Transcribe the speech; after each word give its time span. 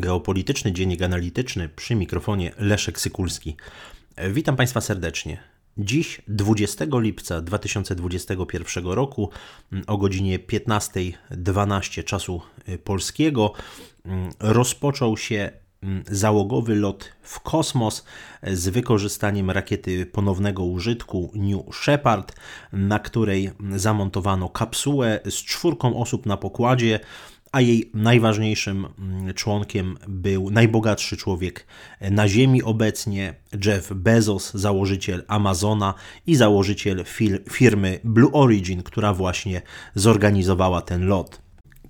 Geopolityczny 0.00 0.72
Dziennik 0.72 1.02
Analityczny 1.02 1.68
przy 1.68 1.94
mikrofonie 1.94 2.52
Leszek 2.58 3.00
Sykulski. 3.00 3.56
Witam 4.30 4.56
Państwa 4.56 4.80
serdecznie. 4.80 5.38
Dziś, 5.78 6.22
20 6.28 6.84
lipca 6.92 7.40
2021 7.40 8.86
roku, 8.86 9.30
o 9.86 9.98
godzinie 9.98 10.38
15.12 10.38 12.04
czasu 12.04 12.42
polskiego, 12.84 13.52
rozpoczął 14.40 15.16
się 15.16 15.50
załogowy 16.10 16.74
lot 16.74 17.12
w 17.22 17.40
kosmos 17.40 18.04
z 18.42 18.68
wykorzystaniem 18.68 19.50
rakiety 19.50 20.06
ponownego 20.06 20.64
użytku 20.64 21.30
New 21.34 21.76
Shepard, 21.76 22.36
na 22.72 22.98
której 22.98 23.50
zamontowano 23.76 24.48
kapsułę 24.48 25.20
z 25.24 25.34
czwórką 25.34 25.96
osób 25.96 26.26
na 26.26 26.36
pokładzie 26.36 27.00
a 27.54 27.60
jej 27.60 27.90
najważniejszym 27.94 28.86
mm, 28.98 29.34
członkiem 29.34 29.96
był 30.08 30.50
najbogatszy 30.50 31.16
człowiek 31.16 31.66
na 32.00 32.28
Ziemi 32.28 32.62
obecnie, 32.62 33.34
Jeff 33.64 33.92
Bezos, 33.92 34.54
założyciel 34.54 35.24
Amazona 35.28 35.94
i 36.26 36.36
założyciel 36.36 37.04
firmy 37.50 38.00
Blue 38.04 38.32
Origin, 38.32 38.82
która 38.82 39.14
właśnie 39.14 39.62
zorganizowała 39.94 40.82
ten 40.82 41.06
lot. 41.06 41.43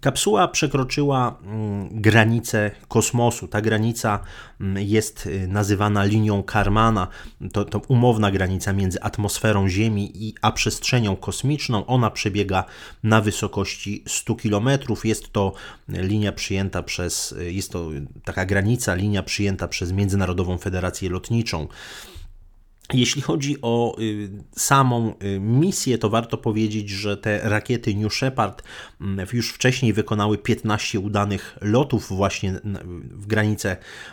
Kapsuła 0.05 0.49
przekroczyła 0.49 1.39
mm, 1.43 1.89
granicę 1.93 2.71
kosmosu. 2.89 3.49
Ta 3.49 3.61
granica 3.61 4.21
mm, 4.61 4.83
jest 4.87 5.27
y, 5.27 5.49
nazywana 5.49 6.05
linią 6.05 6.43
Karmana. 6.43 7.09
To, 7.53 7.65
to 7.65 7.81
umowna 7.89 8.31
granica 8.31 8.73
między 8.73 9.03
atmosferą 9.03 9.69
Ziemi 9.69 10.11
i, 10.15 10.35
a 10.43 10.53
przestrzenią 10.53 11.17
kosmiczną. 11.17 11.87
Ona 11.87 12.11
przebiega 12.11 12.65
na 13.03 13.21
wysokości 13.21 14.05
100 14.07 14.35
km. 14.35 14.69
Jest 15.05 15.33
to 15.33 15.53
linia 15.89 16.33
przyjęta 16.33 16.83
przez, 16.83 17.33
y, 17.33 17.53
jest 17.53 17.73
to 17.73 17.89
taka 18.25 18.47
granica, 18.47 18.95
linia 18.95 19.23
przyjęta 19.23 19.69
przez 19.69 19.93
Międzynarodową 19.93 20.59
Federację 20.59 21.11
Lotniczą. 21.11 21.69
Jeśli 22.93 23.23
chodzi 23.23 23.57
o 23.63 23.97
y, 24.01 24.31
samą 24.57 25.15
y, 25.23 25.41
misję, 25.41 25.99
to 25.99 26.11
warto 26.11 26.39
powiedzieć, 26.39 26.91
że 26.91 27.17
te 27.17 27.41
rakiety 27.43 27.95
New 27.95 28.15
Shepard 28.15 28.63
mm, 29.01 29.27
już 29.33 29.51
wcześniej 29.51 29.93
wykonały 29.93 30.39
15 30.39 31.01
udanych 31.01 31.59
lotów 31.61 32.09
właśnie 32.09 32.61
w 33.11 33.27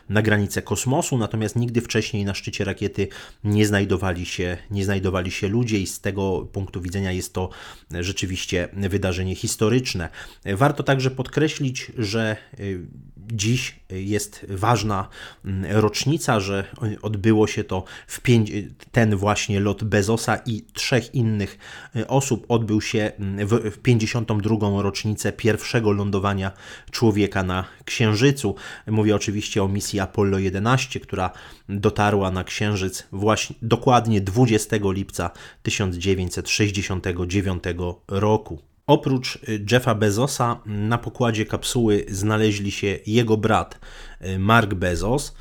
na 0.09 0.21
granicę 0.21 0.61
kosmosu, 0.61 1.17
natomiast 1.17 1.55
nigdy 1.55 1.81
wcześniej 1.81 2.25
na 2.25 2.33
szczycie 2.33 2.63
rakiety 2.63 3.07
nie 3.43 3.65
znajdowali 3.65 4.25
się, 4.25 4.57
nie 4.71 4.85
znajdowali 4.85 5.31
się 5.31 5.47
ludzie 5.47 5.79
i 5.79 5.87
z 5.87 5.99
tego 5.99 6.47
punktu 6.53 6.81
widzenia 6.81 7.11
jest 7.11 7.33
to 7.33 7.49
rzeczywiście 7.91 8.69
wydarzenie 8.75 9.35
historyczne. 9.35 10.09
Warto 10.45 10.83
także 10.83 11.11
podkreślić, 11.11 11.91
że 11.97 12.37
y, 12.59 12.87
dziś 13.31 13.79
jest 13.89 14.45
ważna 14.49 15.07
mm, 15.45 15.71
rocznica, 15.71 16.39
że 16.39 16.63
odbyło 17.01 17.47
się 17.47 17.63
to 17.63 17.83
w 18.07 18.21
pięć, 18.21 18.51
ten 18.91 19.15
właśnie 19.15 19.59
lot 19.59 19.83
Bezosa 19.83 20.39
i 20.45 20.65
trzech 20.73 21.15
innych 21.15 21.57
y, 21.95 22.07
osób 22.07 22.45
odbył 22.49 22.81
się 22.81 23.11
mm, 23.19 23.47
w, 23.47 23.51
w 23.51 23.77
52. 23.77 24.81
rocznicę 24.81 25.31
pierwszego 25.31 25.91
lądowania 25.91 26.51
człowieka 26.91 27.43
na 27.43 27.65
Księżycu. 27.85 28.55
Mówię 28.87 29.15
oczywiście 29.15 29.63
o 29.63 29.67
misji 29.67 29.99
Apollo 29.99 30.39
11, 30.39 30.99
która 30.99 31.31
dotarła 31.69 32.31
na 32.31 32.43
Księżyc 32.43 33.07
właśnie 33.11 33.55
dokładnie 33.61 34.21
20 34.21 34.75
lipca 34.81 35.31
1969 35.63 37.63
roku. 38.07 38.70
Oprócz 38.91 39.35
y, 39.35 39.65
Jeffa 39.71 39.95
Bezosa 39.95 40.59
na 40.65 40.97
pokładzie 40.97 41.45
kapsuły 41.45 42.05
znaleźli 42.09 42.71
się 42.71 42.99
jego 43.05 43.37
brat 43.37 43.79
y, 44.21 44.39
Mark 44.39 44.73
Bezos, 44.73 45.35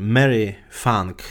Mary 0.00 0.54
Funk, 0.70 1.22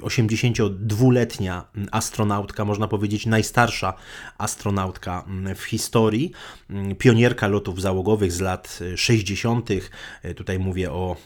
82-letnia 0.00 1.64
y, 1.76 1.86
astronautka, 1.90 2.64
można 2.64 2.88
powiedzieć 2.88 3.26
najstarsza 3.26 3.94
astronautka 4.38 5.24
mm, 5.26 5.54
w 5.54 5.62
historii, 5.62 6.32
mm, 6.70 6.96
pionierka 6.96 7.48
lotów 7.48 7.80
załogowych 7.80 8.32
z 8.32 8.40
lat 8.40 8.78
60., 8.96 9.68
tutaj 10.36 10.58
mówię 10.58 10.92
o 10.92 11.16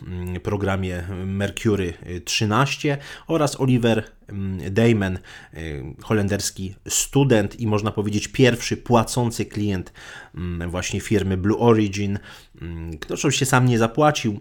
programie 0.43 1.03
Mercury 1.27 1.95
13 2.25 2.99
oraz 3.27 3.61
Oliver 3.61 4.17
Mm, 4.29 4.75
Damon, 4.75 5.19
y, 5.55 5.83
holenderski 6.03 6.75
student 6.89 7.61
i 7.61 7.67
można 7.67 7.91
powiedzieć 7.91 8.29
pierwszy 8.29 8.77
płacący 8.77 9.47
klient 9.47 9.93
mm, 10.35 10.71
właśnie 10.71 11.01
firmy 11.01 11.37
Blue 11.37 11.59
Origin, 11.59 12.19
mm, 12.63 12.99
który 12.99 13.15
oczywiście 13.15 13.47
sam 13.47 13.67
nie 13.67 13.79
zapłacił, 13.79 14.41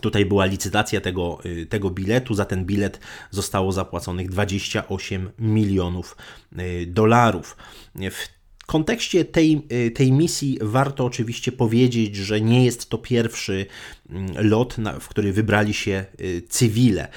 Tutaj 0.00 0.26
była 0.26 0.44
licytacja 0.44 1.00
tego, 1.00 1.38
y, 1.46 1.66
tego 1.66 1.90
biletu. 1.90 2.34
Za 2.34 2.44
ten 2.44 2.64
bilet 2.64 3.00
zostało 3.30 3.72
zapłaconych 3.72 4.30
28 4.30 5.30
milionów 5.38 6.16
y, 6.58 6.86
dolarów. 6.86 7.56
W 7.94 8.28
kontekście 8.66 9.24
tej, 9.24 9.66
tej 9.94 10.12
misji 10.12 10.58
warto 10.60 11.04
oczywiście 11.04 11.52
powiedzieć, 11.52 12.16
że 12.16 12.40
nie 12.40 12.64
jest 12.64 12.88
to 12.90 12.98
pierwszy 12.98 13.66
lot, 14.36 14.76
w 15.00 15.08
który 15.08 15.32
wybrali 15.32 15.74
się 15.74 16.04
cywile. 16.48 17.08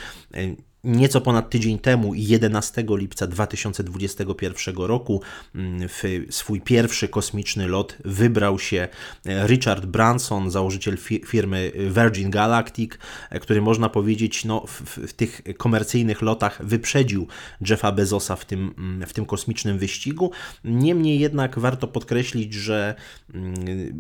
Nieco 0.84 1.22
ponad 1.22 1.50
tydzień 1.50 1.80
temu, 1.80 2.14
11 2.14 2.84
lipca 2.90 3.28
2021 3.28 4.76
roku, 4.78 5.22
mm, 5.56 5.90
w 5.90 6.04
swój 6.30 6.62
pierwszy 6.62 7.08
kosmiczny 7.08 7.68
lot 7.68 7.98
wybrał 8.06 8.60
się 8.60 8.88
e, 9.26 9.48
Richard 9.48 9.86
Branson, 9.86 10.52
założyciel 10.52 10.98
firmy 11.26 11.72
Virgin 11.76 12.30
Galactic, 12.30 12.92
e, 13.30 13.40
który 13.40 13.62
można 13.62 13.90
powiedzieć 13.90 14.46
no, 14.46 14.66
w, 14.68 14.82
w, 14.82 15.14
tych 15.14 15.42
komercyjnych 15.58 16.22
lotach 16.22 16.66
wyprzedził 16.66 17.28
Jeffa 17.70 17.92
Bezosa 17.92 18.36
w 18.36 18.46
tym, 18.46 18.74
mm, 18.78 19.08
w 19.08 19.14
tym 19.14 19.26
kosmicznym 19.26 19.78
wyścigu. 19.78 20.32
Niemniej 20.64 21.20
jednak 21.20 21.60
warto 21.60 21.88
podkreślić, 21.88 22.54
że 22.54 22.96
mm, 23.34 23.56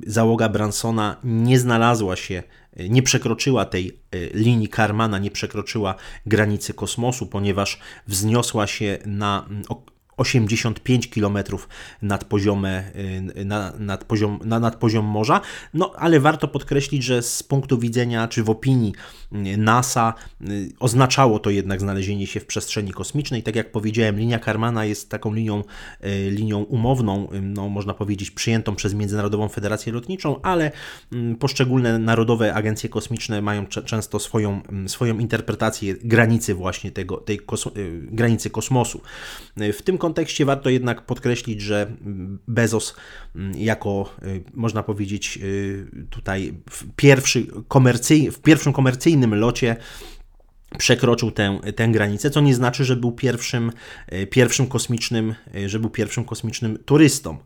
załoga 0.07 0.49
Bransona 0.49 1.17
nie 1.23 1.59
znalazła 1.59 2.15
się 2.15 2.43
nie 2.77 3.03
przekroczyła 3.03 3.65
tej 3.65 3.99
e, 4.11 4.17
linii 4.33 4.69
Karmana, 4.69 5.19
nie 5.19 5.31
przekroczyła 5.31 5.95
granicy 6.25 6.73
kosmosu, 6.73 7.27
ponieważ 7.27 7.79
wzniosła 8.07 8.67
się 8.67 8.97
na 9.05 9.49
85 10.21 11.07
km 11.07 11.37
nad, 12.01 12.23
poziomem, 12.25 12.83
y, 13.35 13.45
na, 13.45 13.73
nad, 13.79 14.03
poziom, 14.03 14.39
na, 14.45 14.59
nad 14.59 14.75
poziom 14.75 15.05
morza. 15.05 15.41
No 15.73 15.93
ale 15.95 16.19
warto 16.19 16.47
podkreślić, 16.47 17.03
że 17.03 17.21
z 17.21 17.43
punktu 17.43 17.77
widzenia 17.77 18.27
czy 18.27 18.43
w 18.43 18.49
opinii 18.49 18.93
y, 19.33 19.57
NASA 19.57 20.13
y, 20.49 20.71
oznaczało 20.79 21.39
to 21.39 21.49
jednak 21.49 21.79
znalezienie 21.79 22.27
się 22.27 22.39
w 22.39 22.45
przestrzeni 22.45 22.91
kosmicznej. 22.91 23.43
Tak 23.43 23.55
jak 23.55 23.71
powiedziałem, 23.71 24.19
linia 24.19 24.39
Karmana 24.39 24.85
jest 24.85 25.09
taką 25.09 25.33
linią, 25.33 25.63
linią 26.29 26.63
umowną, 26.63 27.27
no, 27.41 27.69
można 27.69 27.93
powiedzieć 27.93 28.31
przyjętą 28.31 28.75
przez 28.75 28.93
Międzynarodową 28.93 29.49
Federację 29.49 29.93
Lotniczą, 29.93 30.41
ale 30.41 30.71
poszczególne 31.39 31.99
narodowe 31.99 32.53
agencje 32.53 32.89
kosmiczne 32.89 33.41
mają 33.41 33.67
często 33.67 34.19
swoją, 34.19 34.61
swoją 34.87 35.19
interpretację 35.19 35.95
granicy 36.03 36.53
właśnie 36.53 36.91
tego, 36.91 37.17
tej 37.17 37.39
kos 37.39 37.67
granicy 38.11 38.49
kosmosu. 38.49 39.01
W 39.57 39.81
tym 39.81 39.97
kontekście 39.97 40.10
kontekście 40.11 40.45
warto 40.45 40.69
jednak 40.69 41.01
podkreślić, 41.01 41.61
że 41.61 41.91
Bezos 42.47 42.95
mm, 43.35 43.57
jako, 43.57 44.15
y, 44.23 44.43
można 44.53 44.83
powiedzieć, 44.83 45.39
y, 45.43 46.07
tutaj 46.09 46.53
w, 46.69 46.85
pierwszy 46.95 47.47
komercyj, 47.67 48.31
w 48.31 48.39
pierwszym 48.39 48.73
komercyjnym 48.73 49.35
locie 49.35 49.75
przekroczył 50.77 51.31
tę, 51.31 51.59
tę 51.75 51.87
granicę, 51.87 52.29
co 52.29 52.41
nie 52.41 52.55
znaczy, 52.55 52.85
że 52.85 52.95
był 52.95 53.11
pierwszym, 53.11 53.71
y, 54.13 54.27
pierwszym 54.27 54.67
kosmicznym, 54.67 55.35
że 55.65 55.79
był 55.79 55.89
pierwszym 55.89 56.25
kosmicznym 56.25 56.77
turystą. 56.85 57.37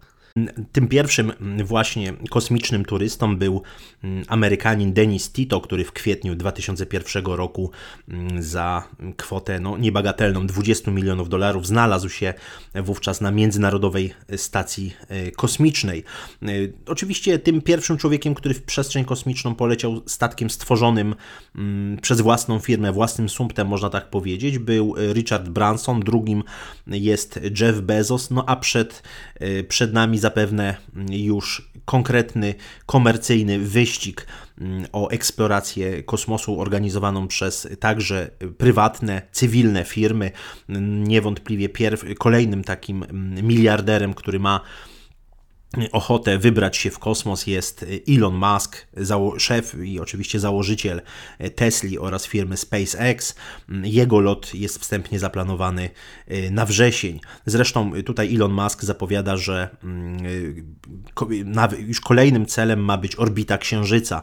Tym 0.72 0.88
pierwszym 0.88 1.32
właśnie 1.66 2.14
kosmicznym 2.30 2.86
turystą 2.86 3.38
był 3.38 3.62
mm, 4.04 4.26
Amerykanin 4.28 4.94
Denis 4.94 5.32
Tito, 5.32 5.62
który 5.62 5.84
w 5.84 5.92
kwietniu 5.92 6.36
2001 6.36 7.26
roku 7.26 7.72
mm, 8.10 8.44
za 8.44 8.88
kwotę 9.18 9.60
no, 9.60 9.78
niebagatelną 9.78 10.48
20 10.48 10.92
milionów 10.92 11.30
dolarów 11.30 11.68
znalazł 11.68 12.10
się 12.10 12.34
wówczas 12.76 13.22
na 13.22 13.32
Międzynarodowej 13.32 14.14
Stacji 14.36 14.94
e, 15.08 15.32
Kosmicznej. 15.32 16.04
E, 16.44 16.48
oczywiście 16.86 17.40
tym 17.40 17.62
pierwszym 17.62 17.98
człowiekiem, 17.98 18.36
który 18.36 18.54
w 18.54 18.64
przestrzeń 18.64 19.06
kosmiczną 19.06 19.56
poleciał 19.56 20.02
statkiem 20.06 20.50
stworzonym 20.50 21.16
mm, 21.56 21.98
przez 21.98 22.22
własną 22.22 22.60
firmę, 22.60 22.92
własnym 22.92 23.30
sumptem, 23.30 23.68
można 23.68 23.90
tak 23.90 24.10
powiedzieć, 24.10 24.60
był 24.60 24.96
Richard 25.14 25.50
Branson, 25.50 26.00
drugim 26.00 26.44
jest 26.88 27.40
Jeff 27.60 27.82
Bezos, 27.82 28.32
no 28.32 28.44
a 28.48 28.56
przed, 28.56 29.04
e, 29.36 29.64
przed 29.64 29.94
nami 29.94 30.25
zapewne 30.26 30.76
już 31.10 31.70
konkretny 31.86 32.56
komercyjny 32.86 33.60
wyścig 33.60 34.28
mm, 34.62 34.86
o 34.92 35.10
eksplorację 35.10 36.04
kosmosu 36.04 36.62
organizowaną 36.62 37.28
przez 37.28 37.68
także 37.80 38.30
prywatne, 38.58 39.22
cywilne 39.32 39.84
firmy. 39.84 40.32
Niewątpliwie 41.08 41.70
pierw, 41.70 42.06
kolejnym 42.20 42.64
takim 42.64 43.04
mm, 43.04 43.48
miliarderem, 43.48 44.14
który 44.14 44.40
ma 44.40 44.62
ochotę 45.92 46.38
wybrać 46.38 46.78
się 46.78 46.92
w 46.92 47.00
kosmos 47.00 47.48
jest 47.48 47.86
Elon 48.10 48.36
Musk, 48.36 48.88
szef 49.38 49.76
i 49.84 50.00
oczywiście 50.00 50.40
założyciel 50.40 51.02
Tesla 51.56 52.00
oraz 52.00 52.28
firmy 52.28 52.58
SpaceX. 52.58 53.36
Jego 53.84 54.20
lot 54.20 54.54
jest 54.54 54.80
wstępnie 54.80 55.20
zaplanowany 55.20 55.90
y, 56.32 56.52
na 56.52 56.66
wrzesień. 56.66 57.20
Zresztą 57.46 58.04
tutaj 58.04 58.36
Elon 58.36 58.54
Musk 58.54 58.84
zapowiada, 58.84 59.38
że 59.38 59.70
y, 59.84 60.64
już 61.80 62.02
kolejnym 62.02 62.46
celem 62.46 62.80
ma 62.80 62.98
być 62.98 63.16
orbita 63.16 63.58
Księżyca. 63.58 64.22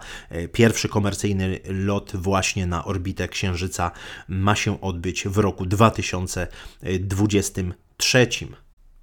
Pierwszy 0.52 0.88
komercyjny 0.88 1.60
lot 1.64 2.12
właśnie 2.14 2.66
na 2.66 2.84
orbitę 2.84 3.28
Księżyca 3.28 3.90
ma 4.28 4.56
się 4.56 4.81
odbyć 4.81 5.28
w 5.28 5.38
roku 5.38 5.66
2023. 5.66 8.28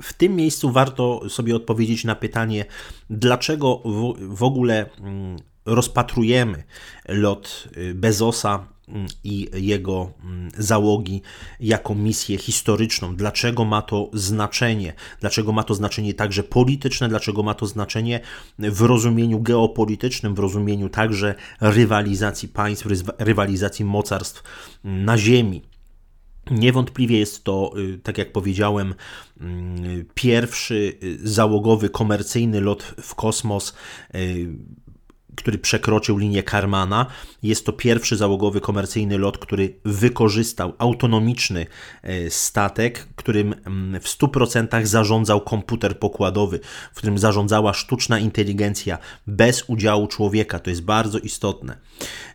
W 0.02 0.14
tym 0.14 0.36
miejscu 0.36 0.72
warto 0.72 1.30
sobie 1.30 1.56
odpowiedzieć 1.56 2.04
na 2.04 2.16
pytanie, 2.16 2.66
dlaczego 3.10 3.82
w 4.30 4.44
ogóle 4.44 4.90
mm, 5.00 5.40
rozpatrujemy 5.66 6.64
lot 7.08 7.70
y, 7.78 7.94
Bezosa 7.94 8.68
mm, 8.88 9.08
i 9.24 9.50
jego 9.54 10.12
mm, 10.24 10.52
załogi 10.58 11.22
jako 11.60 11.96
misję 11.96 12.38
historyczną. 12.38 13.16
Dlaczego 13.16 13.66
ma 13.66 13.82
to 13.82 14.10
znaczenie? 14.14 14.94
Dlaczego 15.20 15.52
ma 15.52 15.64
to 15.64 15.76
znaczenie 15.76 16.14
także 16.14 16.44
polityczne? 16.44 17.10
Dlaczego 17.10 17.44
ma 17.44 17.54
to 17.54 17.66
znaczenie 17.66 18.20
w 18.60 18.82
rozumieniu 18.82 19.40
geopolitycznym, 19.40 20.36
w 20.36 20.40
rozumieniu 20.40 20.90
także 20.90 21.36
rywalizacji 21.62 22.48
państw, 22.48 22.88
rywalizacji 23.18 23.86
mocarstw 23.86 24.44
na 24.84 25.18
Ziemi? 25.18 25.62
Niewątpliwie 26.52 27.20
jest 27.20 27.44
to, 27.44 27.72
y, 27.78 28.00
tak 28.04 28.18
jak 28.18 28.32
powiedziałem, 28.32 28.96
mm, 29.42 30.06
pierwszy 30.14 30.98
y, 31.04 31.20
załogowy 31.24 31.90
komercyjny 31.90 32.62
lot 32.62 32.84
w 32.84 33.16
kosmos 33.16 33.74
y, 34.16 34.48
który 35.40 35.58
przekroczył 35.58 36.18
linię 36.18 36.44
Karmana. 36.44 37.06
Jest 37.44 37.66
to 37.66 37.74
pierwszy 37.74 38.18
załogowy 38.18 38.62
komercyjny 38.62 39.18
lot, 39.18 39.38
który 39.38 39.80
wykorzystał 39.86 40.74
autonomiczny 40.78 41.66
e, 42.04 42.30
statek, 42.30 43.08
którym 43.16 43.56
mm, 43.66 44.02
w 44.02 44.06
100% 44.06 44.86
zarządzał 44.86 45.42
komputer 45.42 46.00
pokładowy, 46.00 46.60
w 46.94 46.98
którym 46.98 47.18
zarządzała 47.18 47.74
sztuczna 47.74 48.20
inteligencja 48.20 48.98
bez 49.28 49.64
udziału 49.68 50.08
człowieka. 50.08 50.60
To 50.60 50.70
jest 50.70 50.84
bardzo 50.84 51.20
istotne. 51.20 51.78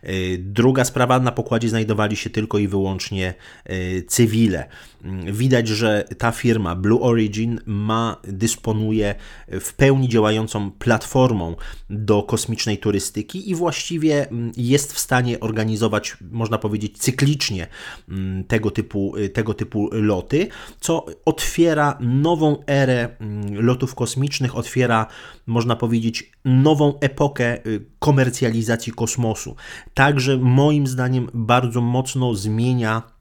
E, 0.03 0.13
druga 0.37 0.85
sprawa, 0.85 1.19
na 1.19 1.31
pokładzie 1.31 1.69
znajdowali 1.69 2.15
się 2.15 2.29
tylko 2.29 2.57
i 2.57 2.67
wyłącznie 2.67 3.33
e, 3.65 4.01
cywile. 4.01 4.69
Mm, 5.05 5.33
widać, 5.33 5.67
że 5.67 6.03
ta 6.17 6.31
firma 6.31 6.75
Blue 6.75 7.01
Origin 7.01 7.59
ma, 7.65 8.17
dysponuje 8.23 9.15
w 9.47 9.73
pełni 9.73 10.09
działającą 10.09 10.71
platformą 10.71 11.55
do 11.89 12.23
kosmicznej 12.23 12.77
turystyki 12.77 13.49
i 13.49 13.55
właściwie 13.55 14.29
mm, 14.29 14.51
jest 14.57 14.93
w 14.93 14.99
stanie 14.99 15.39
organizować, 15.39 16.17
można 16.31 16.57
powiedzieć, 16.57 16.97
cyklicznie 16.97 17.67
mm, 18.09 18.43
tego 18.43 18.71
typu, 18.71 19.13
tego 19.33 19.53
typu 19.53 19.89
loty, 19.91 20.47
co 20.79 21.05
otwiera 21.25 21.97
nową 22.01 22.63
erę 22.67 23.09
lotów 23.51 23.95
kosmicznych, 23.95 24.55
otwiera, 24.57 25.07
można 25.45 25.75
powiedzieć, 25.75 26.31
nową 26.45 26.99
epokę 26.99 27.65
y, 27.67 27.85
komercjalizacji 27.99 28.93
kosmosu. 28.93 29.55
Także 29.93 30.37
moim 30.37 30.87
zdaniem 30.87 31.29
bardzo 31.33 31.81
mocno 31.81 32.33
zmienia 32.33 33.14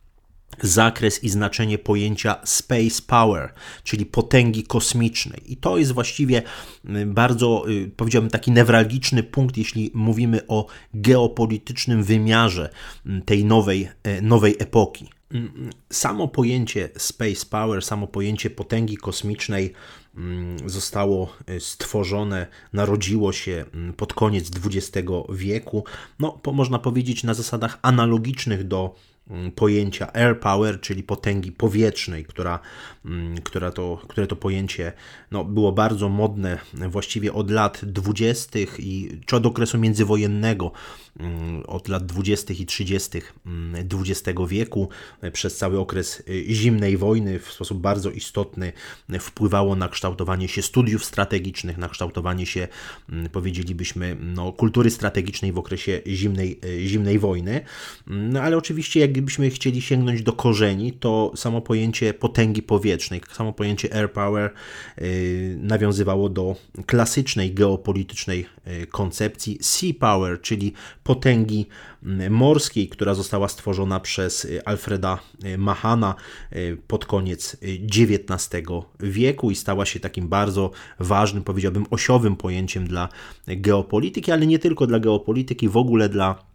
zakres 0.63 1.25
i 1.25 1.29
znaczenie 1.29 1.79
pojęcia 1.79 2.37
space 2.45 3.03
power, 3.07 3.53
czyli 3.85 4.07
potęgi 4.07 4.63
kosmicznej. 4.63 5.53
I 5.53 5.57
to 5.57 5.79
jest 5.79 5.93
właściwie 5.93 6.43
y, 6.85 7.07
bardzo, 7.07 7.65
y, 7.71 7.91
powiedziałbym, 7.97 8.31
taki 8.31 8.51
newralgiczny 8.51 9.23
punkt, 9.23 9.57
jeśli 9.57 9.91
mówimy 9.95 10.47
o 10.49 10.67
geopolitycznym 10.95 12.05
wymiarze 12.05 12.71
y, 13.07 13.23
tej 13.25 13.45
nowej, 13.45 13.89
nowej 14.23 14.57
epoki. 14.59 15.09
Samo 15.91 16.29
pojęcie 16.29 16.89
space 16.99 17.47
power, 17.51 17.85
samo 17.85 18.07
pojęcie 18.07 18.51
potęgi 18.51 18.97
kosmicznej 18.97 19.73
zostało 20.67 21.33
stworzone, 21.59 22.47
narodziło 22.73 23.33
się 23.33 23.65
pod 23.97 24.15
koniec 24.15 24.51
XX 24.65 25.09
wieku. 25.29 25.85
No, 26.19 26.41
można 26.53 26.79
powiedzieć 26.79 27.25
na 27.25 27.35
zasadach 27.35 27.79
analogicznych 27.83 28.69
do 28.69 28.95
Mm, 28.95 29.14
pojęcia 29.55 30.13
air 30.13 30.41
power, 30.41 30.81
czyli 30.81 31.03
potęgi 31.03 31.53
powietrznej, 31.53 32.25
która, 32.25 32.59
mm, 33.05 33.39
która 33.39 33.71
to, 33.71 34.01
które 34.09 34.27
to 34.27 34.37
pojęcie 34.37 34.93
no, 35.31 35.45
było 35.45 35.73
bardzo 35.73 36.09
modne 36.09 36.59
właściwie 36.89 37.33
od 37.33 37.51
lat 37.51 37.81
20. 37.83 38.59
i 38.79 39.21
czy 39.27 39.37
od 39.37 39.47
okresu 39.47 39.79
międzywojennego, 39.79 40.73
mm, 41.21 41.63
od 41.67 41.89
lat 41.89 42.07
20. 42.07 42.55
i 42.55 42.67
30. 42.67 43.23
XX 43.93 44.41
wieku, 44.49 44.89
przez 45.33 45.57
cały 45.57 45.79
okres 45.79 46.23
y, 46.29 46.45
zimnej 46.55 46.97
wojny 46.97 47.39
w 47.39 47.53
sposób 47.53 47.81
bardzo 47.81 48.11
istotny 48.11 48.73
wpływało 49.21 49.77
na 49.77 49.89
kształtowanie 49.89 50.49
się 50.49 50.63
studiów 50.63 51.05
strategicznych, 51.05 51.79
na 51.79 51.89
kształtowanie 51.89 52.47
się, 52.47 52.69
powiedzielibyśmy, 53.33 54.17
no, 54.21 54.53
kultury 54.53 54.91
strategicznej 54.91 55.53
w 55.53 55.59
okresie 55.59 56.01
zimnej, 56.07 56.61
zimnej 56.87 57.19
wojny. 57.19 57.61
No 58.07 58.41
ale 58.41 58.57
oczywiście, 58.57 59.01
jak 59.01 59.14
gdybyśmy 59.15 59.51
chcieli 59.51 59.83
sięgnąć 59.83 60.23
do 60.23 60.33
korzeni, 60.33 60.93
to 60.93 61.33
samo 61.37 61.61
pojęcie 61.61 62.15
potęgi 62.15 62.63
powietrznej, 62.63 63.21
samo 63.33 63.53
pojęcie 63.53 63.95
air 63.95 64.13
power 64.13 64.51
y, 64.99 65.57
nawiązywało 65.61 66.29
do 66.29 66.57
klasycznej 66.87 67.55
geopolitycznej 67.55 68.47
y, 68.67 68.87
koncepcji 68.87 69.59
sea 69.61 69.93
power, 70.01 70.41
czyli 70.41 70.73
potęgi 71.05 71.67
y, 72.03 72.31
morskiej, 72.31 72.89
która 72.89 73.15
została 73.15 73.49
stworzona 73.49 74.01
przez 74.01 74.47
Alfreda 74.65 75.19
Mahana 75.59 76.15
pod 76.89 77.07
koniec 77.07 77.57
XIX 77.63 78.63
wieku 79.01 79.51
i 79.51 79.55
stała 79.55 79.87
się 79.87 80.01
takim 80.01 80.29
bardzo 80.29 80.71
ważnym, 80.99 81.45
powiedziałbym, 81.45 81.87
osiowym 81.91 82.37
pojęciem 82.37 82.87
dla 82.87 83.09
geopolityki, 83.47 84.33
ale 84.33 84.47
nie 84.47 84.59
tylko 84.59 84.87
dla 84.87 85.01
geopolityki, 85.01 85.69
w 85.69 85.77
ogóle 85.77 86.09
dla 86.09 86.54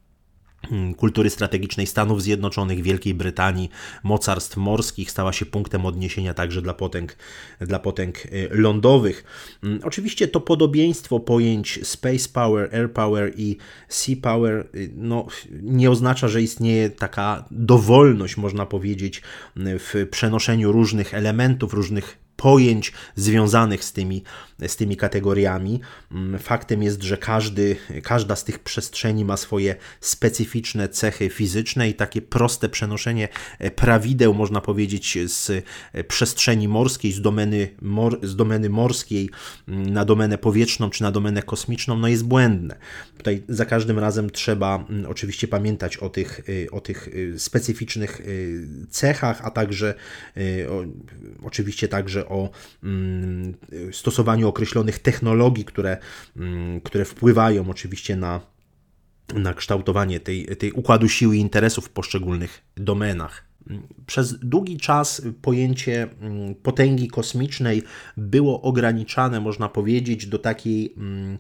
kultury 0.98 1.30
strategicznej 1.30 1.88
Stanów 1.88 2.24
Zjednoczonych, 2.24 2.82
Wielkiej 2.82 3.14
Brytanii, 3.14 3.70
mocarstw 4.04 4.58
morskich, 4.58 5.12
stała 5.12 5.34
się 5.34 5.46
punktem 5.46 5.86
odniesienia 5.86 6.34
także 6.34 6.62
dla 6.62 6.74
potęg, 6.74 7.16
dla 7.62 7.80
potęg 7.80 8.26
y, 8.26 8.50
lądowych. 8.52 9.24
Hmm, 9.62 9.80
oczywiście 9.84 10.28
to 10.28 10.42
podobieństwo 10.42 11.20
pojęć 11.20 11.80
space 11.88 12.30
power, 12.34 12.76
air 12.76 12.94
power 12.94 13.34
i 13.38 13.58
sea 13.88 14.16
power 14.22 14.68
y, 14.76 14.92
no, 14.96 15.28
nie 15.62 15.92
oznacza, 15.92 16.28
że 16.28 16.42
istnieje 16.42 16.90
taka 16.90 17.46
dowolność, 17.52 18.38
można 18.38 18.66
powiedzieć, 18.66 19.22
w 19.56 20.08
przenoszeniu 20.12 20.72
różnych 20.72 21.14
elementów, 21.14 21.74
różnych 21.74 22.18
pojęć 22.36 22.94
związanych 23.16 23.84
z 23.84 23.94
tymi, 23.94 24.24
z 24.68 24.76
tymi 24.76 24.98
kategoriami. 24.98 25.82
Mm, 26.12 26.40
faktem 26.40 26.84
jest, 26.84 27.04
że 27.04 27.18
każdy, 27.18 27.76
każda 28.04 28.36
z 28.36 28.44
tych 28.44 28.60
przestrzeni 28.60 29.26
ma 29.26 29.38
swoje 29.38 29.76
specyficzne 30.02 30.90
cechy 30.90 31.30
fizyczne 31.30 31.90
i 31.90 31.94
takie 31.94 32.22
proste 32.22 32.70
przenoszenie 32.70 33.28
e, 33.60 33.72
prawideł, 33.72 34.34
można 34.34 34.62
powiedzieć, 34.62 35.18
z 35.26 35.50
e, 35.94 36.04
przestrzeni 36.04 36.68
morskiej, 36.68 37.12
z 37.12 37.22
domeny, 37.22 37.70
mor, 37.82 38.20
z 38.24 38.36
domeny 38.36 38.70
morskiej 38.70 39.30
mm, 39.68 39.94
na 39.94 40.06
domenę 40.06 40.38
powietrzną 40.38 40.90
czy 40.90 41.04
na 41.04 41.12
domenę 41.12 41.44
kosmiczną, 41.44 41.98
no 41.98 42.08
jest 42.08 42.26
błędne. 42.26 42.76
Tutaj 43.18 43.44
za 43.50 43.66
każdym 43.66 44.00
razem 44.00 44.30
trzeba 44.30 44.86
mm, 44.90 45.06
oczywiście 45.06 45.48
pamiętać 45.48 45.98
o 45.98 46.10
tych, 46.10 46.42
e, 46.66 46.72
o 46.72 46.82
tych 46.82 47.10
specyficznych 47.38 48.22
cechach, 48.90 49.42
a 49.44 49.52
także 49.52 49.94
o, 50.70 50.84
oczywiście 51.44 51.88
także 51.88 52.30
o 52.30 52.50
stosowaniu 53.92 54.49
określonych 54.50 55.00
technologii, 55.00 55.66
które, 55.66 55.98
mm, 56.38 56.82
które 56.82 57.06
wpływają 57.06 57.70
oczywiście 57.70 58.16
na, 58.16 58.42
na 59.34 59.54
kształtowanie 59.54 60.20
tej, 60.20 60.58
tej 60.58 60.72
układu 60.72 61.10
sił 61.10 61.34
i 61.34 61.40
interesów 61.40 61.86
w 61.86 61.90
poszczególnych 61.90 62.62
domenach. 62.78 63.49
Przez 64.06 64.40
długi 64.40 64.78
czas 64.78 65.22
pojęcie 65.42 66.08
mm, 66.22 66.56
potęgi 66.56 67.08
kosmicznej 67.08 67.84
było 68.18 68.62
ograniczane, 68.62 69.40
można 69.40 69.70
powiedzieć, 69.70 70.28
do 70.28 70.40
takiej 70.40 70.94
mm, 70.98 71.38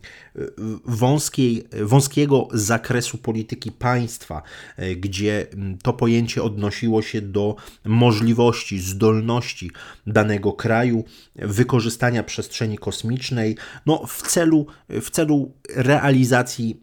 wąskiej, 0.85 1.67
wąskiego 1.81 2.47
zakresu 2.53 3.17
polityki 3.17 3.71
państwa, 3.71 4.41
e, 4.77 4.95
gdzie 4.95 5.47
mm, 5.53 5.77
to 5.77 5.93
pojęcie 5.93 6.43
odnosiło 6.43 7.01
się 7.01 7.21
do 7.21 7.55
możliwości, 7.85 8.79
zdolności 8.79 9.71
danego 10.07 10.53
kraju 10.53 11.03
wykorzystania 11.35 12.23
przestrzeni 12.23 12.77
kosmicznej 12.77 13.57
no, 13.85 14.05
w, 14.07 14.21
celu, 14.21 14.65
w 14.89 15.09
celu 15.09 15.51
realizacji, 15.75 16.79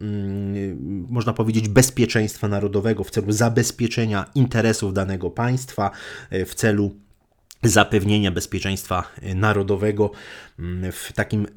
można 1.09 1.33
powiedzieć, 1.33 1.69
bezpieczeństwa 1.69 2.47
narodowego, 2.47 3.03
w 3.03 3.11
celu 3.11 3.31
zabezpieczenia 3.31 4.25
interesów 4.35 4.93
danego 4.93 5.29
państwa 5.37 5.91
e, 6.29 6.45
w 6.45 6.55
celu 6.55 6.95
zapewnienia 7.63 8.31
bezpieczeństwa 8.31 9.03
narodowego. 9.35 10.11
W 10.91 11.13
takim 11.13 11.47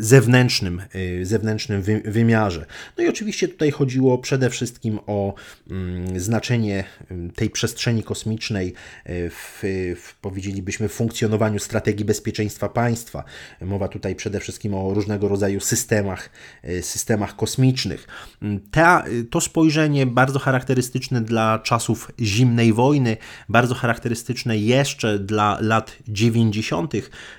zewnętrznym, 0.00 0.82
zewnętrznym 1.22 1.82
wymiarze. 2.04 2.66
No 2.98 3.04
i 3.04 3.08
oczywiście 3.08 3.48
tutaj 3.48 3.70
chodziło 3.70 4.18
przede 4.18 4.50
wszystkim 4.50 4.98
o 5.06 5.34
znaczenie 6.16 6.84
tej 7.34 7.50
przestrzeni 7.50 8.02
kosmicznej 8.02 8.74
w, 9.06 9.62
w 9.96 10.14
powiedzielibyśmy, 10.20 10.88
funkcjonowaniu 10.88 11.58
strategii 11.58 12.04
bezpieczeństwa 12.04 12.68
państwa. 12.68 13.24
Mowa 13.60 13.88
tutaj 13.88 14.14
przede 14.14 14.40
wszystkim 14.40 14.74
o 14.74 14.94
różnego 14.94 15.28
rodzaju 15.28 15.60
systemach, 15.60 16.30
systemach 16.80 17.36
kosmicznych. 17.36 18.08
Ta, 18.70 19.04
to 19.30 19.40
spojrzenie 19.40 20.06
bardzo 20.06 20.38
charakterystyczne 20.38 21.20
dla 21.20 21.58
czasów 21.58 22.12
zimnej 22.20 22.72
wojny, 22.72 23.16
bardzo 23.48 23.74
charakterystyczne 23.74 24.58
jeszcze 24.58 25.18
dla 25.18 25.58
lat 25.60 25.96
90. 26.08 26.92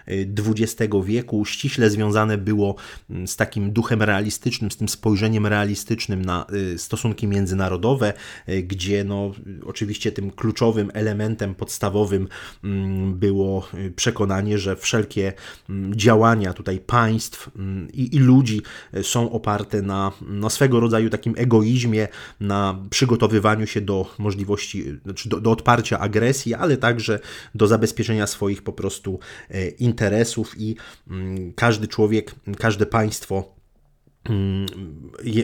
XX 0.07 0.98
wieku, 1.03 1.45
ściśle 1.45 1.89
związane 1.89 2.37
było 2.37 2.75
mm, 3.09 3.27
z 3.27 3.35
takim 3.35 3.71
duchem 3.71 4.01
realistycznym, 4.01 4.71
z 4.71 4.77
tym 4.77 4.89
spojrzeniem 4.89 5.47
realistycznym 5.47 6.25
na 6.25 6.45
y, 6.53 6.77
stosunki 6.77 7.27
międzynarodowe, 7.27 8.13
y, 8.49 8.63
gdzie 8.63 9.03
no, 9.03 9.31
oczywiście 9.65 10.11
tym 10.11 10.31
kluczowym 10.31 10.91
elementem 10.93 11.55
podstawowym 11.55 12.27
mm, 12.63 13.13
było 13.13 13.67
y, 13.73 13.91
przekonanie, 13.91 14.57
że 14.57 14.75
wszelkie 14.75 15.33
mm, 15.69 15.95
działania 15.95 16.53
tutaj 16.53 16.79
państw 16.79 17.49
i, 17.93 18.15
i 18.15 18.19
ludzi 18.19 18.61
są 19.01 19.31
oparte 19.31 19.81
na, 19.81 20.11
na 20.21 20.49
swego 20.49 20.79
rodzaju 20.79 21.09
takim 21.09 21.33
egoizmie, 21.37 22.07
na 22.39 22.79
przygotowywaniu 22.89 23.67
się 23.67 23.81
do 23.81 24.13
możliwości, 24.17 24.85
znaczy 25.03 25.29
do, 25.29 25.41
do 25.41 25.51
odparcia 25.51 25.99
agresji, 25.99 26.53
ale 26.53 26.77
także 26.77 27.19
do 27.55 27.67
zabezpieczenia 27.67 28.27
swoich 28.27 28.61
po 28.61 28.73
prostu 28.73 29.19
interesów 29.79 30.55
i 30.57 30.75
każdy 31.55 31.87
człowiek, 31.87 32.35
każde 32.57 32.85
państwo 32.85 33.58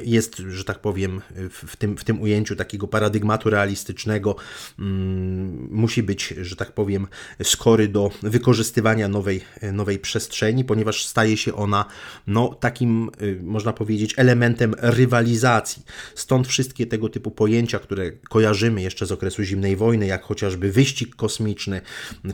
jest, 0.03 0.38
że 0.38 0.63
tak 0.63 0.79
powiem, 0.79 1.22
w 1.51 1.75
tym, 1.75 1.98
w 1.98 2.03
tym 2.03 2.22
ujęciu 2.22 2.55
takiego 2.55 2.88
paradygmatu 2.88 3.50
realistycznego, 3.50 4.36
mm, 4.79 5.67
musi 5.72 6.03
być, 6.03 6.34
że 6.41 6.55
tak 6.55 6.72
powiem, 6.72 7.08
skory 7.44 7.88
do 7.88 8.12
wykorzystywania 8.24 9.08
nowej, 9.08 9.41
nowej 9.74 10.00
przestrzeni, 10.00 10.65
ponieważ 10.65 11.05
staje 11.05 11.38
się 11.38 11.55
ona 11.55 11.86
no, 12.27 12.55
takim, 12.60 13.10
y, 13.22 13.39
można 13.44 13.74
powiedzieć, 13.74 14.13
elementem 14.17 14.75
rywalizacji. 14.77 15.84
Stąd 16.15 16.48
wszystkie 16.48 16.86
tego 16.86 17.10
typu 17.10 17.32
pojęcia, 17.32 17.79
które 17.79 18.12
kojarzymy 18.12 18.82
jeszcze 18.82 19.05
z 19.05 19.12
okresu 19.12 19.44
zimnej 19.44 19.75
wojny, 19.75 20.08
jak 20.08 20.24
chociażby 20.24 20.72
wyścig 20.72 21.15
kosmiczny, 21.15 21.82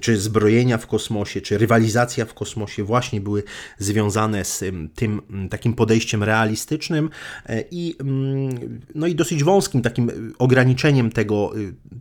czy 0.02 0.18
zbrojenia 0.18 0.78
w 0.78 0.88
kosmosie, 0.88 1.42
czy 1.42 1.58
rywalizacja 1.58 2.26
w 2.26 2.34
kosmosie, 2.34 2.84
właśnie 2.84 3.22
były 3.22 3.44
związane 3.78 4.46
z 4.46 4.64
tym 4.96 5.22
takim 5.50 5.74
podejściem 5.74 6.24
realistycznym 6.32 7.10
e, 7.46 7.64
i, 7.72 7.96
mm, 8.00 8.80
no 8.96 9.08
i 9.08 9.16
dosyć 9.16 9.44
wąskim 9.44 9.82
takim 9.82 10.34
ograniczeniem 10.40 11.12
tego, 11.12 11.52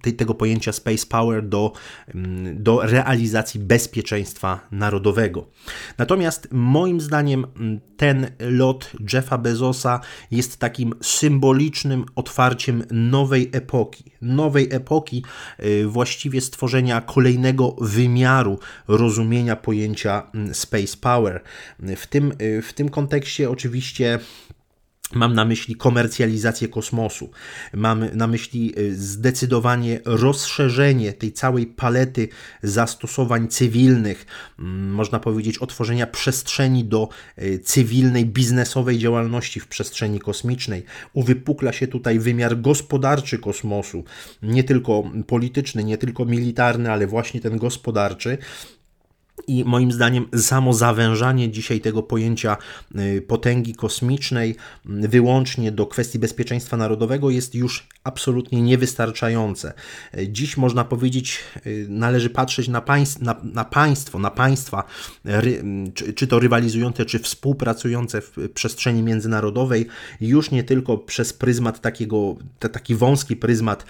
y, 0.07 0.13
tego 0.13 0.35
pojęcia 0.35 0.73
space 0.73 1.07
power 1.07 1.49
do, 1.49 1.73
mm, 2.15 2.63
do 2.63 2.83
realizacji 2.83 3.61
bezpieczeństwa 3.61 4.61
narodowego. 4.73 5.47
Natomiast 5.99 6.49
moim 6.53 7.01
zdaniem 7.01 7.47
mm, 7.57 7.81
ten 7.97 8.31
lot 8.41 8.91
Jeffa 9.13 9.39
Bezosa 9.39 10.01
jest 10.31 10.57
takim 10.57 10.95
symbolicznym 11.03 12.05
otwarciem 12.17 12.85
nowej 12.91 13.51
epoki. 13.53 14.05
Nowej 14.23 14.69
epoki, 14.71 15.25
y, 15.61 15.87
właściwie 15.87 16.41
stworzenia 16.41 17.01
kolejnego 17.01 17.77
wymiaru 17.81 18.59
rozumienia 18.89 19.57
pojęcia 19.57 20.23
space 20.53 20.97
power. 21.01 21.43
W 21.97 22.07
tym, 22.07 22.33
w 22.63 22.73
tym 22.73 22.89
kontekście 22.89 23.51
oczywiście 23.51 24.20
Mam 25.15 25.35
na 25.35 25.45
myśli 25.45 25.77
komercjalizację 25.77 26.69
kosmosu, 26.69 27.31
mam 27.75 28.05
na 28.17 28.27
myśli 28.27 28.75
y, 28.79 28.97
zdecydowanie 28.97 30.01
rozszerzenie 30.05 31.13
tej 31.13 31.33
całej 31.33 31.67
palety 31.67 32.29
zastosowań 32.63 33.49
cywilnych, 33.49 34.27
mm, 34.59 34.93
można 34.93 35.21
powiedzieć 35.21 35.59
otworzenia 35.59 36.07
przestrzeni 36.07 36.85
do 36.85 37.09
y, 37.43 37.59
cywilnej, 37.59 38.27
biznesowej 38.27 38.99
działalności 38.99 39.61
w 39.61 39.67
przestrzeni 39.67 40.21
kosmicznej. 40.21 40.85
Uwypukla 41.13 41.73
się 41.73 41.87
tutaj 41.87 42.19
wymiar 42.19 42.61
gospodarczy 42.61 43.39
kosmosu, 43.39 44.05
nie 44.43 44.65
tylko 44.65 45.11
polityczny, 45.27 45.85
nie 45.85 45.99
tylko 45.99 46.25
militarny, 46.25 46.93
ale 46.93 47.07
właśnie 47.07 47.41
ten 47.41 47.59
gospodarczy. 47.59 48.39
I 49.47 49.65
moim 49.65 49.93
zdaniem 49.93 50.29
samo 50.37 50.73
zawężanie 50.73 51.51
dzisiaj 51.51 51.81
tego 51.81 52.03
pojęcia 52.03 52.57
y, 52.99 53.23
potęgi 53.23 53.75
kosmicznej 53.75 54.51
y, 54.51 55.09
wyłącznie 55.09 55.73
do 55.73 55.87
kwestii 55.87 56.19
bezpieczeństwa 56.19 56.77
narodowego 56.77 57.31
jest 57.31 57.55
już 57.55 57.89
absolutnie 58.05 58.63
niewystarczające. 58.63 59.73
Y, 60.19 60.29
dziś 60.29 60.57
można 60.57 60.85
powiedzieć, 60.85 61.39
należy 61.89 62.31
patrzeć 62.31 62.69
na, 62.69 62.83
na, 63.21 63.37
na 63.43 63.65
państwo, 63.65 64.19
na 64.19 64.31
państwa, 64.31 64.85
czy, 65.95 66.13
czy 66.13 66.27
to 66.27 66.39
rywalizujące, 66.39 67.05
czy 67.05 67.19
współpracujące 67.19 68.21
w 68.21 68.37
przestrzeni 68.55 69.03
międzynarodowej, 69.03 69.87
już 70.21 70.51
nie 70.51 70.65
tylko 70.65 70.99
przez 70.99 71.33
pryzmat 71.33 71.81
takiego, 71.81 72.37
taki 72.59 72.95
wąski 72.95 73.37
pryzmat 73.37 73.85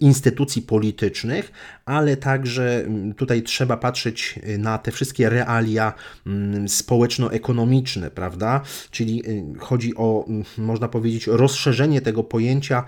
instytucji 0.00 0.62
politycznych, 0.62 1.52
ale 1.84 2.16
także 2.16 2.84
tutaj 3.16 3.42
trzeba 3.42 3.76
patrzeć 3.76 4.38
na 4.58 4.78
te 4.78 4.91
wszystkie 4.92 5.28
realia 5.28 5.92
mm, 6.26 6.68
społeczno-ekonomiczne, 6.68 8.10
prawda? 8.10 8.60
Czyli 8.90 9.28
y, 9.28 9.44
chodzi 9.58 9.96
o, 9.96 10.24
mm, 10.28 10.44
można 10.58 10.88
powiedzieć, 10.88 11.26
rozszerzenie 11.26 12.00
tego 12.00 12.24
pojęcia 12.24 12.84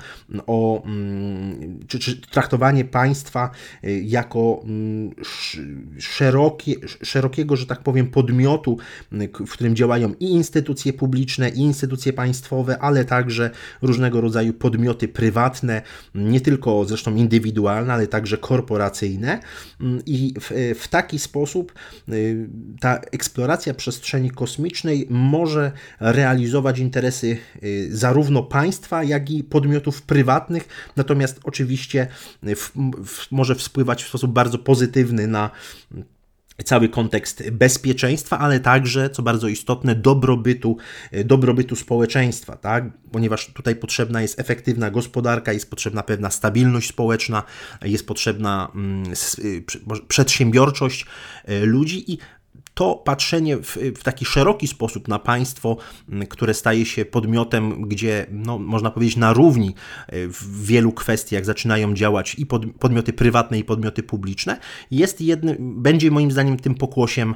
o, 0.46 0.82
mm, 0.84 1.80
czy, 1.88 1.98
czy 1.98 2.20
traktowanie 2.20 2.84
państwa 2.84 3.50
y, 3.84 4.02
jako 4.04 4.64
szerokie, 5.98 6.74
szerokiego, 7.02 7.56
że 7.56 7.66
tak 7.66 7.82
powiem, 7.82 8.06
podmiotu, 8.06 8.78
w 9.46 9.50
którym 9.50 9.76
działają 9.76 10.14
i 10.20 10.24
instytucje 10.24 10.92
publiczne, 10.92 11.48
i 11.48 11.58
instytucje 11.58 12.12
państwowe, 12.12 12.78
ale 12.78 13.04
także 13.04 13.50
różnego 13.82 14.20
rodzaju 14.20 14.52
podmioty 14.52 15.08
prywatne, 15.08 15.82
nie 16.14 16.40
tylko 16.40 16.84
zresztą 16.84 17.14
indywidualne, 17.14 17.92
ale 17.92 18.06
także 18.06 18.38
korporacyjne. 18.38 19.40
I 20.06 20.34
w, 20.40 20.74
w 20.80 20.88
taki 20.88 21.18
sposób 21.18 21.72
ta 22.80 23.00
eksploracja 23.12 23.74
przestrzeni 23.74 24.30
kosmicznej 24.30 25.06
może 25.10 25.72
realizować 26.00 26.78
interesy 26.78 27.36
y, 27.62 27.88
zarówno 27.96 28.42
państwa, 28.42 29.04
jak 29.04 29.30
i 29.30 29.44
podmiotów 29.44 30.02
prywatnych, 30.02 30.68
natomiast 30.96 31.40
oczywiście 31.44 32.06
w, 32.42 32.70
w, 33.06 33.32
może 33.32 33.54
wpływać 33.54 34.04
w 34.04 34.08
sposób 34.08 34.32
bardzo 34.32 34.58
pozytywny 34.58 35.26
na 35.26 35.50
cały 36.64 36.88
kontekst 36.88 37.50
bezpieczeństwa, 37.50 38.38
ale 38.38 38.60
także, 38.60 39.10
co 39.10 39.22
bardzo 39.22 39.48
istotne, 39.48 39.94
dobrobytu, 39.94 40.76
dobrobytu 41.24 41.76
społeczeństwa, 41.76 42.56
tak? 42.56 42.84
ponieważ 43.12 43.46
tutaj 43.46 43.76
potrzebna 43.76 44.22
jest 44.22 44.40
efektywna 44.40 44.90
gospodarka, 44.90 45.52
jest 45.52 45.70
potrzebna 45.70 46.02
pewna 46.02 46.30
stabilność 46.30 46.88
społeczna, 46.88 47.42
jest 47.82 48.06
potrzebna 48.06 48.72
mm, 48.74 49.04
przedsiębiorczość 50.08 51.06
e, 51.44 51.64
ludzi 51.64 52.12
i 52.12 52.18
to 52.74 52.94
patrzenie 52.94 53.56
w, 53.56 53.76
w, 53.96 54.02
taki 54.02 54.24
szeroki 54.24 54.68
sposób 54.68 55.08
na 55.08 55.18
państwo, 55.18 55.76
które 56.28 56.54
staje 56.54 56.86
się 56.86 57.04
podmiotem, 57.04 57.88
gdzie 57.88 58.26
no, 58.30 58.58
można 58.58 58.90
powiedzieć 58.90 59.16
na 59.16 59.32
równi 59.32 59.74
e, 60.08 60.28
w 60.28 60.66
wielu 60.66 60.92
kwestiach 60.92 61.44
zaczynają 61.44 61.94
działać 61.94 62.34
i 62.34 62.46
pod, 62.46 62.66
podmioty 62.78 63.12
prywatne 63.12 63.58
i 63.58 63.64
podmioty 63.64 64.02
publiczne, 64.02 64.58
jest 64.90 65.20
jednym, 65.20 65.82
będzie 65.82 66.10
moim 66.10 66.30
zdaniem 66.30 66.56
tym 66.56 66.74
pokłosiem 66.74 67.34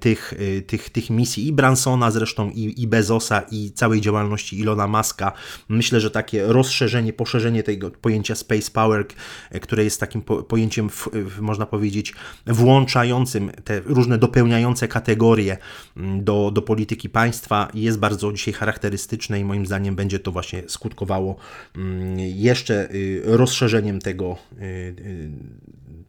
tych, 0.00 0.34
e, 0.58 0.62
tych, 0.62 0.90
tych 0.90 1.10
misji 1.10 1.46
i 1.46 1.52
Bransona 1.52 2.10
zresztą 2.10 2.50
i, 2.50 2.82
i 2.82 2.86
Bezosa 2.86 3.42
i 3.50 3.72
całej 3.72 4.00
działalności 4.00 4.58
Ilona 4.58 4.86
Maska. 4.86 5.32
Myślę, 5.68 6.00
że 6.00 6.10
takie 6.10 6.46
rozszerzenie, 6.46 7.12
poszerzenie 7.12 7.62
tego 7.62 7.90
pojęcia 7.90 8.34
space 8.34 8.70
power, 8.70 9.06
e, 9.50 9.60
które 9.60 9.84
jest 9.84 10.00
takim 10.00 10.22
po, 10.22 10.42
pojęciem, 10.42 10.90
w, 10.90 11.08
w, 11.12 11.40
można 11.40 11.66
powiedzieć, 11.66 12.14
włączającym 12.46 13.50
te 13.64 13.80
różne 13.80 14.18
dopełnienia 14.18 14.35
wypełniające 14.36 14.88
kategorie 14.88 15.56
mm, 15.96 16.24
do, 16.24 16.50
do 16.50 16.62
polityki 16.62 17.08
państwa 17.08 17.68
jest 17.74 17.98
bardzo 17.98 18.32
dzisiaj 18.32 18.54
charakterystyczne 18.54 19.40
i 19.40 19.44
moim 19.44 19.66
zdaniem 19.66 19.96
będzie 19.96 20.18
to 20.18 20.32
właśnie 20.32 20.62
skutkowało 20.66 21.36
mm, 21.76 22.18
jeszcze 22.18 22.94
y, 22.94 23.22
rozszerzeniem 23.24 24.00
tego, 24.00 24.36
y, 24.52 24.64
y, 24.64 25.30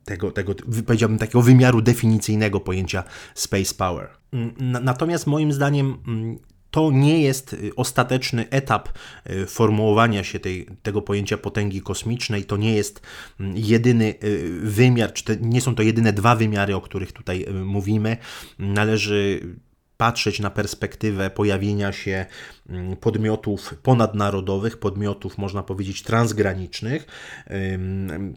tego, 0.05 0.31
tego 0.31 0.55
powiedziałbym 0.85 1.17
takiego 1.17 1.41
wymiaru 1.41 1.81
definicyjnego 1.81 2.59
pojęcia 2.59 3.03
space 3.35 3.73
power. 3.77 4.07
Mm, 4.33 4.53
natomiast 4.83 5.27
moim 5.27 5.53
zdaniem 5.53 5.97
to 6.71 6.91
nie 6.91 7.21
jest 7.21 7.53
y, 7.53 7.75
ostateczny 7.75 8.49
etap 8.49 8.89
y, 9.29 9.45
formułowania 9.45 10.23
się 10.23 10.39
tej, 10.39 10.67
tego 10.83 11.01
pojęcia 11.01 11.37
potęgi 11.37 11.81
kosmicznej, 11.81 12.43
to 12.43 12.57
nie 12.57 12.75
jest 12.75 13.01
mm, 13.39 13.53
jedyny 13.57 14.15
y, 14.23 14.59
wymiar, 14.61 15.13
czy 15.13 15.23
te, 15.23 15.37
nie 15.41 15.61
są 15.61 15.75
to 15.75 15.83
jedyne 15.83 16.13
dwa 16.13 16.35
wymiary, 16.35 16.75
o 16.75 16.81
których 16.81 17.11
tutaj 17.11 17.45
mówimy. 17.65 18.17
Należy 18.59 19.41
patrzeć 19.97 20.39
na 20.39 20.49
perspektywę 20.49 21.29
pojawienia 21.29 21.91
się 21.91 22.25
mm, 22.69 22.95
podmiotów 22.95 23.73
ponadnarodowych, 23.83 24.77
podmiotów, 24.77 25.37
można 25.37 25.63
powiedzieć, 25.63 26.03
transgranicznych, 26.03 27.07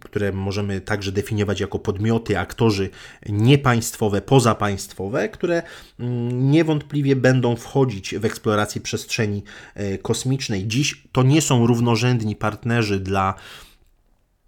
które 0.01 0.33
możemy 0.33 0.81
także 0.81 1.13
definiować 1.13 1.61
jako 1.61 1.79
podmioty, 1.79 2.39
aktorzy 2.39 2.91
niepaństwowe, 3.29 4.21
pozapaństwowe, 4.21 5.29
które 5.29 5.63
mm, 5.99 6.51
niewątpliwie 6.51 7.17
będą 7.17 7.57
wchodzić 7.57 8.15
w 8.15 8.25
eksplorację 8.25 8.81
przestrzeni 8.81 9.43
e, 9.75 9.99
kosmicznej. 9.99 10.67
Dziś 10.67 11.03
to 11.13 11.23
nie 11.23 11.43
są 11.43 11.67
równorzędni 11.67 12.37
partnerzy 12.37 13.01
dla 13.01 13.35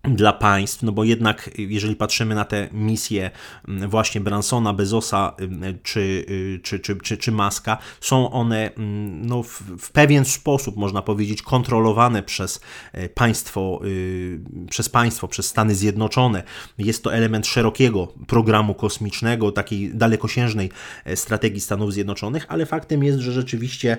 dla 0.04 0.32
państw, 0.32 0.82
no 0.82 0.92
bo 0.92 1.04
jednak 1.04 1.50
jeżeli 1.59 1.97
patrzymy 1.97 2.35
na 2.35 2.44
te 2.44 2.68
misje 2.73 3.30
mm, 3.68 3.90
właśnie 3.90 4.21
Bransona, 4.21 4.73
Bezosa 4.73 5.35
mm, 5.38 5.78
czy, 5.82 6.00
y, 6.00 6.61
czy, 6.62 6.80
czy, 6.80 6.97
czy, 6.97 7.16
czy 7.16 7.32
Maska, 7.32 7.78
są 8.00 8.30
one 8.30 8.75
mm, 8.75 9.26
no, 9.26 9.42
w, 9.42 9.62
w 9.78 9.92
pewien 9.92 10.25
sposób, 10.25 10.76
można 10.76 11.02
powiedzieć, 11.02 11.42
kontrolowane 11.42 12.23
przez 12.23 12.61
e, 12.92 13.09
państwo, 13.09 13.80
y, 13.85 14.40
przez 14.71 14.88
państwo, 14.88 15.28
przez 15.28 15.47
Stany 15.47 15.75
Zjednoczone. 15.75 16.42
Jest 16.78 17.04
to 17.04 17.14
element 17.14 17.47
szerokiego 17.47 18.12
programu 18.26 18.75
kosmicznego, 18.75 19.52
takiej 19.52 19.94
dalekosiężnej 19.94 20.71
e, 21.04 21.16
strategii 21.16 21.61
Stanów 21.61 21.92
Zjednoczonych, 21.92 22.47
ale 22.49 22.66
faktem 22.66 23.04
jest, 23.04 23.18
że 23.18 23.32
rzeczywiście 23.32 23.97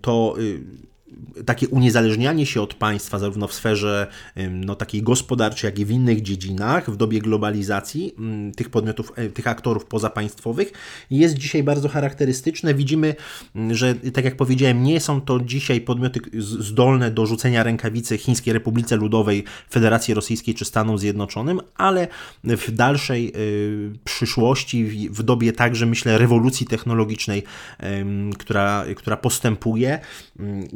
to 0.00 0.34
y, 0.38 0.89
takie 1.44 1.68
uniezależnianie 1.68 2.46
się 2.46 2.62
od 2.62 2.74
państwa, 2.74 3.18
zarówno 3.18 3.46
w 3.48 3.54
sferze 3.54 4.06
no, 4.50 4.74
takiej 4.74 5.02
gospodarczej, 5.02 5.68
jak 5.68 5.78
i 5.78 5.84
w 5.84 5.90
innych 5.90 6.22
dziedzinach, 6.22 6.90
w 6.90 6.96
dobie 6.96 7.20
globalizacji 7.20 8.14
tych 8.56 8.70
podmiotów, 8.70 9.12
e, 9.16 9.28
tych 9.28 9.46
aktorów 9.46 9.84
pozapaństwowych, 9.84 10.72
jest 11.10 11.34
dzisiaj 11.34 11.62
bardzo 11.62 11.88
charakterystyczne. 11.88 12.74
Widzimy, 12.74 13.14
że 13.70 13.94
tak 13.94 14.24
jak 14.24 14.36
powiedziałem, 14.36 14.82
nie 14.82 15.00
są 15.00 15.20
to 15.20 15.40
dzisiaj 15.40 15.80
podmioty 15.80 16.20
zdolne 16.38 17.10
do 17.10 17.26
rzucenia 17.26 17.62
rękawicy 17.62 18.18
Chińskiej 18.18 18.54
Republice 18.54 18.96
Ludowej, 18.96 19.44
Federacji 19.70 20.14
Rosyjskiej 20.14 20.54
czy 20.54 20.64
Stanom 20.64 20.98
Zjednoczonym, 20.98 21.60
ale 21.74 22.08
w 22.44 22.70
dalszej 22.70 23.32
y, 23.36 23.98
przyszłości, 24.04 25.08
w 25.10 25.22
dobie 25.22 25.52
także, 25.52 25.86
myślę, 25.86 26.18
rewolucji 26.18 26.66
technologicznej, 26.66 27.42
która, 28.38 28.84
która 28.96 29.16
postępuje, 29.16 29.98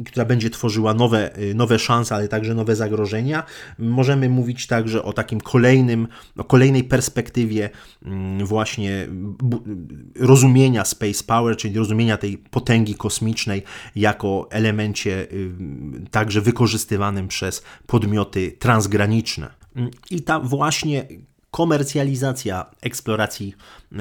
która 0.05 0.24
będzie 0.25 0.49
tworzyła 0.49 0.93
nowe, 0.93 1.37
y, 1.39 1.55
nowe 1.55 1.79
szanse, 1.79 2.15
ale 2.15 2.27
także 2.27 2.53
nowe 2.53 2.75
zagrożenia. 2.75 3.43
Możemy 3.79 4.29
mówić 4.29 4.67
także 4.67 5.03
o 5.03 5.13
takim 5.13 5.41
kolejnym, 5.41 6.07
o 6.37 6.43
kolejnej 6.43 6.83
perspektywie 6.83 7.69
mm, 8.05 8.45
właśnie 8.45 9.07
rozumienia 10.19 10.85
space 10.85 11.23
power, 11.23 11.57
czyli 11.57 11.77
rozumienia 11.77 12.17
tej 12.17 12.37
potęgi 12.37 12.95
kosmicznej 12.95 13.63
jako 13.95 14.47
elemencie 14.51 15.27
y, 15.31 15.51
także 16.11 16.41
wykorzystywanym 16.41 17.27
przez 17.27 17.63
podmioty 17.87 18.51
transgraniczne. 18.51 19.49
I 20.11 20.21
ta 20.21 20.39
właśnie 20.39 21.07
komercjalizacja 21.55 22.65
eksploracji 22.81 23.53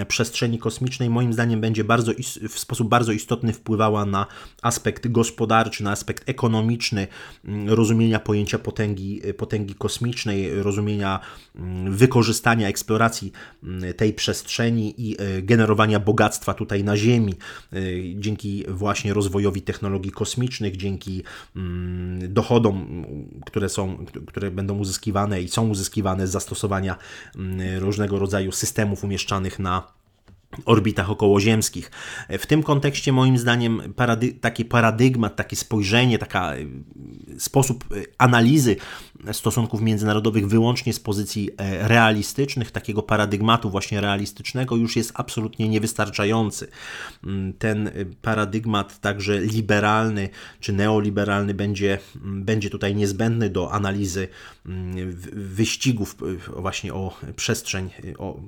przestrzeni 0.08 0.58
kosmicznej 0.58 1.10
moim 1.10 1.32
zdaniem 1.32 1.60
będzie 1.60 1.84
bardzo, 1.84 2.12
w 2.48 2.58
sposób 2.58 2.88
bardzo 2.88 3.12
istotny 3.12 3.52
wpływała 3.52 4.06
na 4.06 4.26
aspekt 4.62 5.08
gospodarczy, 5.08 5.84
na 5.84 5.90
aspekt 5.90 6.28
ekonomiczny 6.28 7.06
mm, 7.44 7.68
rozumienia 7.68 8.20
pojęcia 8.20 8.58
potęgi, 8.58 9.22
potęgi 9.36 9.74
kosmicznej, 9.74 10.62
rozumienia 10.62 11.20
mm, 11.56 11.92
wykorzystania, 11.96 12.68
eksploracji 12.68 13.32
mm, 13.62 13.94
tej 13.94 14.12
przestrzeni 14.12 14.94
i 14.98 15.16
e, 15.18 15.42
generowania 15.42 16.00
bogactwa 16.00 16.54
tutaj 16.54 16.84
na 16.84 16.96
Ziemi. 16.96 17.34
E, 17.72 17.76
dzięki 18.14 18.64
właśnie 18.68 19.14
rozwojowi 19.14 19.62
technologii 19.62 20.12
kosmicznych, 20.12 20.76
dzięki 20.76 21.22
dochodom, 22.28 23.06
które 23.46 23.68
są, 23.68 24.06
które 24.26 24.50
będą 24.50 24.78
uzyskiwane 24.78 25.42
i 25.42 25.48
są 25.48 25.68
uzyskiwane 25.68 26.26
z 26.26 26.30
zastosowania 26.30 26.96
różnego 27.78 28.18
rodzaju 28.18 28.52
systemów 28.52 29.04
umieszczanych 29.04 29.58
na 29.58 29.83
orbitach 30.64 31.10
okołoziemskich. 31.10 31.90
W 32.28 32.46
tym 32.46 32.62
kontekście 32.62 33.12
moim 33.12 33.38
zdaniem 33.38 33.94
parady 33.96 34.32
taki 34.32 34.64
paradygmat, 34.64 35.36
takie 35.36 35.56
spojrzenie, 35.56 36.18
taka 36.18 36.56
y, 36.56 36.66
sposób 37.38 37.84
y, 37.92 38.06
analizy 38.18 38.76
stosunków 39.32 39.80
międzynarodowych 39.80 40.48
wyłącznie 40.48 40.92
z 40.92 41.00
pozycji 41.00 41.50
e, 41.56 41.88
realistycznych, 41.88 42.70
takiego 42.70 43.02
paradygmatu 43.02 43.70
właśnie 43.70 44.00
realistycznego 44.00 44.76
już 44.76 44.96
jest 44.96 45.12
absolutnie 45.14 45.68
niewystarczający. 45.68 46.68
Mm, 47.24 47.52
ten 47.52 47.90
paradygmat 48.22 49.00
także 49.00 49.40
liberalny 49.40 50.28
czy 50.60 50.72
neoliberalny 50.72 51.54
będzie, 51.54 51.98
mm, 52.16 52.44
będzie 52.44 52.70
tutaj 52.70 52.94
niezbędny 52.94 53.50
do 53.50 53.72
analizy 53.72 54.28
mm, 54.66 55.12
wyścigów 55.32 56.16
właśnie 56.56 56.94
o 56.94 57.16
przestrzeń, 57.36 57.90
o 58.18 58.40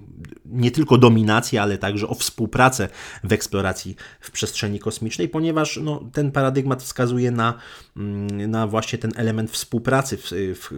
nie 0.47 0.71
tylko 0.71 0.99
dominację, 0.99 1.63
ale 1.63 1.79
także 1.79 1.96
także 1.97 2.09
o 2.09 2.15
współpracę 2.15 2.89
w 3.25 3.33
eksploracji 3.33 3.97
w 4.21 4.31
przestrzeni 4.31 4.79
kosmicznej, 4.79 5.29
ponieważ 5.29 5.81
no, 5.83 6.05
ten 6.13 6.33
paradygmat 6.33 6.83
wskazuje 6.83 7.31
na, 7.31 7.55
mm, 7.97 8.51
na 8.51 8.67
właśnie 8.67 8.99
ten 8.99 9.13
element 9.17 9.51
współpracy 9.51 10.17
w, 10.17 10.31
w, 10.31 10.71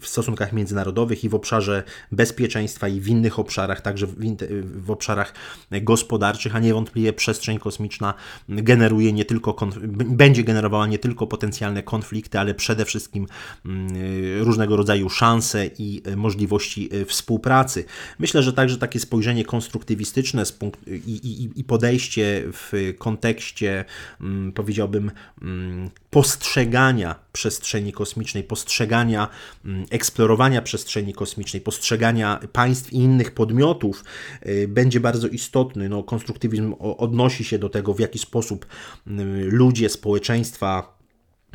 w 0.00 0.06
stosunkach 0.06 0.52
międzynarodowych 0.52 1.24
i 1.24 1.28
w 1.28 1.34
obszarze 1.34 1.82
bezpieczeństwa 2.12 2.88
i 2.88 3.00
w 3.00 3.08
innych 3.08 3.38
obszarach, 3.38 3.80
także 3.80 4.06
w, 4.06 4.14
w 4.64 4.90
obszarach 4.90 5.34
gospodarczych, 5.70 6.56
a 6.56 6.58
niewątpliwie 6.58 7.12
przestrzeń 7.12 7.58
kosmiczna 7.58 8.14
generuje 8.48 9.12
nie 9.12 9.24
tylko, 9.24 9.56
będzie 10.06 10.44
generowała 10.44 10.86
nie 10.86 10.98
tylko 10.98 11.26
potencjalne 11.26 11.82
konflikty, 11.82 12.38
ale 12.38 12.54
przede 12.54 12.84
wszystkim 12.84 13.26
mm, 13.66 13.88
różnego 14.40 14.76
rodzaju 14.76 15.08
szanse 15.08 15.66
i 15.78 16.02
możliwości 16.16 16.90
współpracy. 17.06 17.84
Myślę, 18.18 18.42
że 18.42 18.52
także 18.52 18.78
takie 18.78 19.00
spojrzenie 19.00 19.44
konstruktywistyczne 19.44 20.46
i, 20.86 21.10
i, 21.10 21.60
i 21.60 21.64
podejście 21.64 22.42
w 22.52 22.94
kontekście, 22.98 23.84
mm, 24.20 24.52
powiedziałbym, 24.52 25.10
mm, 25.42 25.90
postrzegania 26.10 27.14
przestrzeni 27.32 27.92
kosmicznej, 27.92 28.44
postrzegania, 28.44 29.28
mm, 29.64 29.84
eksplorowania 29.90 30.62
przestrzeni 30.62 31.14
kosmicznej, 31.14 31.62
postrzegania 31.62 32.40
państw 32.52 32.92
i 32.92 32.96
innych 32.96 33.30
podmiotów 33.30 34.04
y, 34.46 34.68
będzie 34.68 35.00
bardzo 35.00 35.28
istotny. 35.28 35.88
No, 35.88 36.02
konstruktywizm 36.02 36.74
odnosi 36.78 37.44
się 37.44 37.58
do 37.58 37.68
tego, 37.68 37.94
w 37.94 38.00
jaki 38.00 38.18
sposób 38.18 38.66
ludzie, 39.50 39.88
społeczeństwa, 39.88 41.01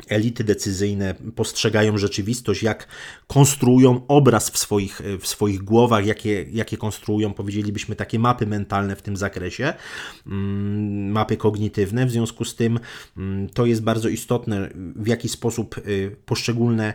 elity 0.08 0.44
decyzyjne 0.44 1.14
postrzegają 1.36 1.98
rzeczywistość, 1.98 2.62
jak 2.62 2.88
konstruują 3.26 4.06
obraz 4.08 4.50
w 4.50 4.58
swoich, 4.58 5.00
w 5.20 5.26
swoich 5.26 5.62
głowach, 5.62 6.06
jakie, 6.06 6.46
jakie 6.52 6.76
konstruują, 6.76 7.34
powiedzielibyśmy, 7.34 7.96
takie 7.96 8.18
mapy 8.18 8.46
mentalne 8.46 8.96
w 8.96 9.02
tym 9.02 9.16
zakresie, 9.16 9.72
mm, 10.26 11.10
mapy 11.10 11.36
kognitywne. 11.36 12.06
W 12.06 12.10
związku 12.10 12.44
z 12.44 12.54
tym 12.56 12.80
mm, 13.16 13.48
to 13.48 13.66
jest 13.66 13.82
bardzo 13.82 14.08
istotne, 14.08 14.68
w 14.96 15.06
jaki 15.06 15.28
sposób 15.28 15.78
y, 15.78 16.16
poszczególne 16.26 16.94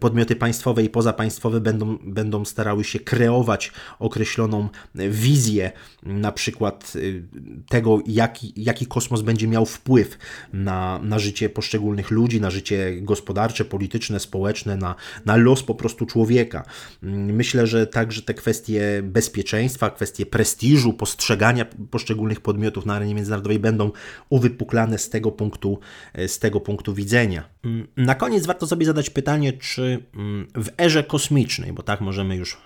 podmioty 0.00 0.36
państwowe 0.36 0.82
i 0.82 0.88
pozapaństwowe 0.88 1.60
będą, 1.60 1.98
będą 2.02 2.44
starały 2.44 2.84
się 2.84 3.00
kreować 3.00 3.72
określoną 3.98 4.68
wizję, 4.94 5.72
na 6.02 6.32
przykład 6.32 6.92
y, 6.96 7.24
tego, 7.68 7.98
jaki, 8.06 8.52
jaki 8.56 8.86
kosmos 8.86 9.22
będzie 9.22 9.48
miał 9.48 9.66
wpływ 9.66 10.18
na, 10.52 11.00
na 11.02 11.18
życie 11.18 11.48
poszczególnych 11.48 12.10
ludzi, 12.10 12.40
na 12.40 12.50
życie 12.50 12.96
gospodarcze, 13.02 13.64
polityczne, 13.64 14.20
społeczne, 14.20 14.76
na, 14.76 14.94
na 15.24 15.36
los 15.36 15.62
po 15.62 15.74
prostu 15.74 16.06
człowieka. 16.06 16.64
Mm, 17.02 17.34
myślę, 17.34 17.66
że 17.66 17.86
także 17.86 18.22
te 18.22 18.34
kwestie 18.34 19.00
bezpieczeństwa, 19.02 19.90
kwestie 19.90 20.26
prestiżu, 20.26 20.92
postrzegania 20.92 21.66
poszczególnych 21.90 22.40
podmiotów 22.40 22.86
na 22.86 22.94
arenie 22.94 23.14
międzynarodowej 23.14 23.58
będą 23.58 23.90
uwypuklane 24.28 24.98
z 24.98 25.10
tego 25.10 25.32
punktu, 25.32 25.78
z 26.26 26.38
tego 26.38 26.60
punktu 26.60 26.94
widzenia. 26.94 27.48
Mm, 27.64 27.86
na 27.96 28.14
koniec 28.14 28.46
warto 28.46 28.66
sobie 28.66 28.86
zadać 28.86 29.10
pytanie, 29.10 29.53
czy 29.58 30.04
mm, 30.14 30.46
w 30.54 30.68
erze 30.80 31.04
kosmicznej, 31.04 31.72
bo 31.72 31.82
tak 31.82 32.00
możemy 32.00 32.36
już 32.36 32.56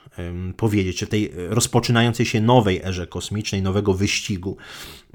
powiedzieć, 0.56 0.96
czy 0.96 1.06
tej 1.06 1.32
rozpoczynającej 1.34 2.26
się 2.26 2.40
nowej 2.40 2.82
erze 2.84 3.06
kosmicznej, 3.06 3.62
nowego 3.62 3.94
wyścigu 3.94 4.56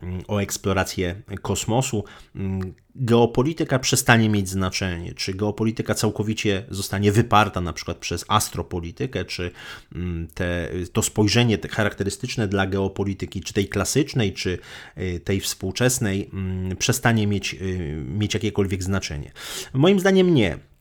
mm, 0.01 0.21
o 0.27 0.41
eksplorację 0.41 1.21
kosmosu, 1.41 2.03
mm, 2.35 2.73
geopolityka 2.95 3.79
przestanie 3.79 4.29
mieć 4.29 4.49
znaczenie, 4.49 5.13
czy 5.13 5.33
geopolityka 5.33 5.95
całkowicie 5.95 6.65
zostanie 6.69 7.11
wyparta 7.11 7.61
na 7.61 7.73
przykład 7.73 7.97
przez 7.97 8.25
astropolitykę, 8.27 9.25
czy 9.25 9.51
te, 10.33 10.69
to 10.93 11.01
spojrzenie 11.01 11.57
te 11.57 11.67
charakterystyczne 11.67 12.47
dla 12.47 12.67
geopolityki, 12.67 13.41
czy 13.41 13.53
tej 13.53 13.67
klasycznej, 13.67 14.33
czy 14.33 14.59
y, 14.97 15.19
tej 15.19 15.39
współczesnej, 15.39 16.29
przestanie 16.79 17.27
mieć, 17.27 17.53
y, 17.53 18.03
mieć 18.07 18.33
jakiekolwiek 18.33 18.83
znaczenie. 18.83 19.31
Moim 19.73 19.99
zdaniem 19.99 20.33
nie. 20.33 20.72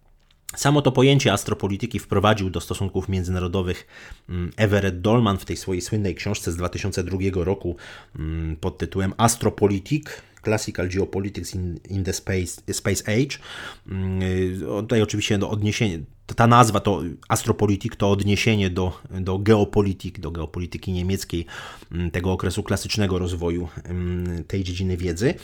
Samo 0.56 0.82
to 0.82 0.92
pojęcie 0.92 1.32
astropolityki 1.32 1.98
wprowadził 1.98 2.50
do 2.50 2.60
stosunków 2.60 3.08
międzynarodowych 3.08 3.86
mm, 4.28 4.50
Everett 4.56 5.00
Dolman 5.00 5.38
w 5.38 5.44
tej 5.44 5.56
swojej 5.56 5.82
słynnej 5.82 6.14
książce 6.14 6.52
z 6.52 6.56
2002 6.56 7.18
roku 7.34 7.76
mm, 8.18 8.56
pod 8.56 8.78
tytułem 8.78 9.14
Astropolitik 9.16 10.22
Classical 10.44 10.88
Geopolitics 10.88 11.54
in, 11.54 11.80
in 11.88 12.04
the 12.04 12.12
Space, 12.12 12.62
Space 12.72 13.04
Age. 13.06 13.38
Mm, 13.86 14.22
y, 14.22 14.58
tutaj 14.60 15.02
oczywiście 15.02 15.38
do 15.38 15.50
odniesienia, 15.50 15.98
ta 16.36 16.46
nazwa 16.46 16.80
to 16.80 17.02
astropolitik 17.28 17.96
to 17.96 18.10
odniesienie 18.10 18.70
do, 18.70 18.92
do 19.10 19.38
geopolitik, 19.38 20.20
do 20.20 20.30
geopolityki 20.30 20.92
niemieckiej, 20.92 21.46
mm, 21.92 22.10
tego 22.10 22.32
okresu 22.32 22.62
klasycznego 22.62 23.18
rozwoju 23.18 23.68
mm, 23.84 24.44
tej 24.44 24.64
dziedziny 24.64 24.96
wiedzy. 24.96 25.34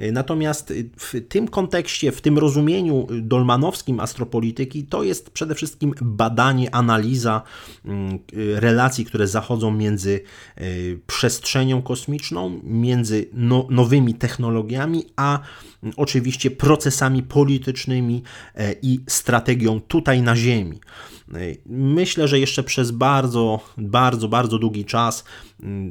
Y, 0.00 0.12
natomiast 0.12 0.72
w 0.96 1.28
tym 1.28 1.48
kontekście, 1.48 2.12
w 2.12 2.20
tym 2.20 2.38
rozumieniu 2.38 3.06
dolmanowskim 3.10 4.00
astropolityki, 4.00 4.84
to 4.84 5.02
jest 5.02 5.30
przede 5.30 5.54
wszystkim 5.54 5.94
badanie, 6.02 6.74
analiza 6.74 7.42
relacji, 8.54 9.04
które 9.04 9.28
zachodzą 9.28 9.70
między 9.70 10.20
y, 10.60 11.00
przestrzenią 11.06 11.82
kosmiczną, 11.82 12.60
między 12.64 13.28
no, 13.32 13.66
nowymi 13.70 14.14
technologiami, 14.14 15.04
a 15.16 15.40
oczywiście 15.96 16.50
procesami 16.50 17.22
politycznymi 17.22 18.22
e, 18.54 18.74
i 18.82 19.00
strategią 19.08 19.80
tutaj 19.80 20.22
na 20.22 20.36
Ziemi. 20.36 20.80
E, 21.34 21.38
myślę, 21.66 22.28
że 22.28 22.38
jeszcze 22.38 22.62
przez 22.62 22.90
bardzo, 22.90 23.60
bardzo, 23.78 24.28
bardzo 24.28 24.58
długi 24.58 24.84
czas 24.84 25.24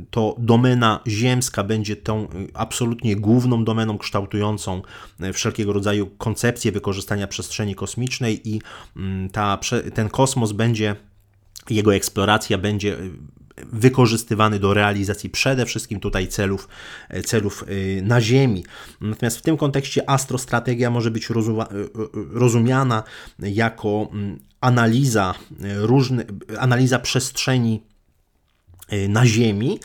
to 0.10 0.36
domena 0.40 1.00
ziemska 1.08 1.64
będzie 1.64 1.96
tą 1.96 2.24
y, 2.24 2.28
absolutnie 2.54 3.16
główną 3.16 3.64
domeną 3.64 3.98
kształtującą 3.98 4.82
e, 5.20 5.34
wszelkiego 5.34 5.74
rodzaju 5.74 6.08
koncepcje 6.18 6.72
wykorzystania 6.72 7.28
przestrzeni 7.28 7.76
kosmicznej 7.76 8.50
i 8.50 8.62
ta, 9.32 9.60
ten 9.94 10.10
kosmos 10.10 10.52
będzie, 10.52 10.96
jego 11.70 11.96
eksploracja 11.96 12.58
będzie 12.58 12.98
wykorzystywany 13.58 14.60
do 14.60 14.74
realizacji 14.74 15.30
przede 15.30 15.66
wszystkim 15.66 16.00
tutaj 16.00 16.28
celów, 16.28 16.68
celów 17.26 17.66
y, 17.70 18.02
na 18.06 18.22
Ziemi. 18.22 18.66
Natomiast 19.02 19.38
w 19.38 19.42
tym 19.42 19.58
kontekście 19.58 20.10
astrostrategia 20.10 20.90
może 20.90 21.12
być 21.12 21.32
y, 21.32 21.34
rozumiana 22.34 23.04
jako 23.40 24.10
mm, 24.14 24.40
analiza, 24.62 25.34
różny, 25.76 26.26
analiza 26.60 27.00
przestrzeni 27.00 27.84
na 29.10 29.26
Ziemi 29.26 29.80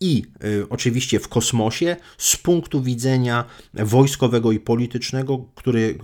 i 0.00 0.22
oczywiście 0.70 1.20
w 1.20 1.28
kosmosie 1.28 1.96
z 2.18 2.36
punktu 2.36 2.82
widzenia 2.82 3.44
wojskowego 3.74 4.52
i 4.52 4.60
politycznego, 4.60 5.38
który 5.54 5.98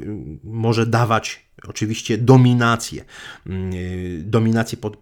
może 0.45 0.87
dawać 0.87 1.45
oczywiście 1.69 2.19
dominację, 2.19 3.05
mm, 3.47 3.73
y, 3.75 4.23
dominację 4.27 4.79
pod, 4.79 4.97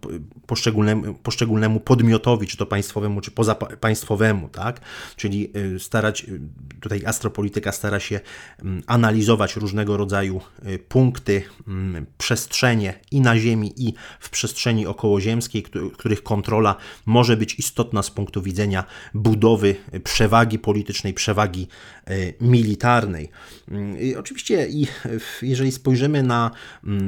poszczególnemu, 0.47 1.13
poszczególnemu 1.13 1.79
podmiotowi, 1.79 2.47
czy 2.47 2.57
to 2.57 2.65
państwowemu, 2.65 3.21
czy 3.21 3.31
pozapaństwowemu, 3.31 4.49
tak? 4.49 4.81
Czyli 5.15 5.51
y, 5.57 5.79
starać, 5.79 6.23
y, 6.23 6.39
tutaj 6.79 7.05
astropolityka 7.05 7.71
stara 7.71 7.99
się 7.99 8.19
mm, 8.59 8.83
analizować 8.87 9.55
różnego 9.55 9.97
rodzaju 9.97 10.41
punkty, 10.87 11.43
mm, 11.67 12.05
przestrzenie 12.17 12.99
i 13.11 13.21
na 13.21 13.39
Ziemi, 13.39 13.73
i 13.77 13.93
w 14.19 14.29
przestrzeni 14.29 14.87
okołoziemskiej, 14.87 15.63
których 15.97 16.23
kontrola 16.23 16.75
może 17.05 17.37
być 17.37 17.59
istotna 17.59 18.03
z 18.03 18.11
punktu 18.11 18.41
widzenia 18.41 18.83
budowy 19.13 19.75
przewagi 20.03 20.59
politycznej, 20.59 21.13
przewagi 21.13 21.67
militarnej. 22.41 23.29
Oczywiście, 24.17 24.67
jeżeli 25.41 25.71
spojrzymy 25.71 26.23
na 26.23 26.51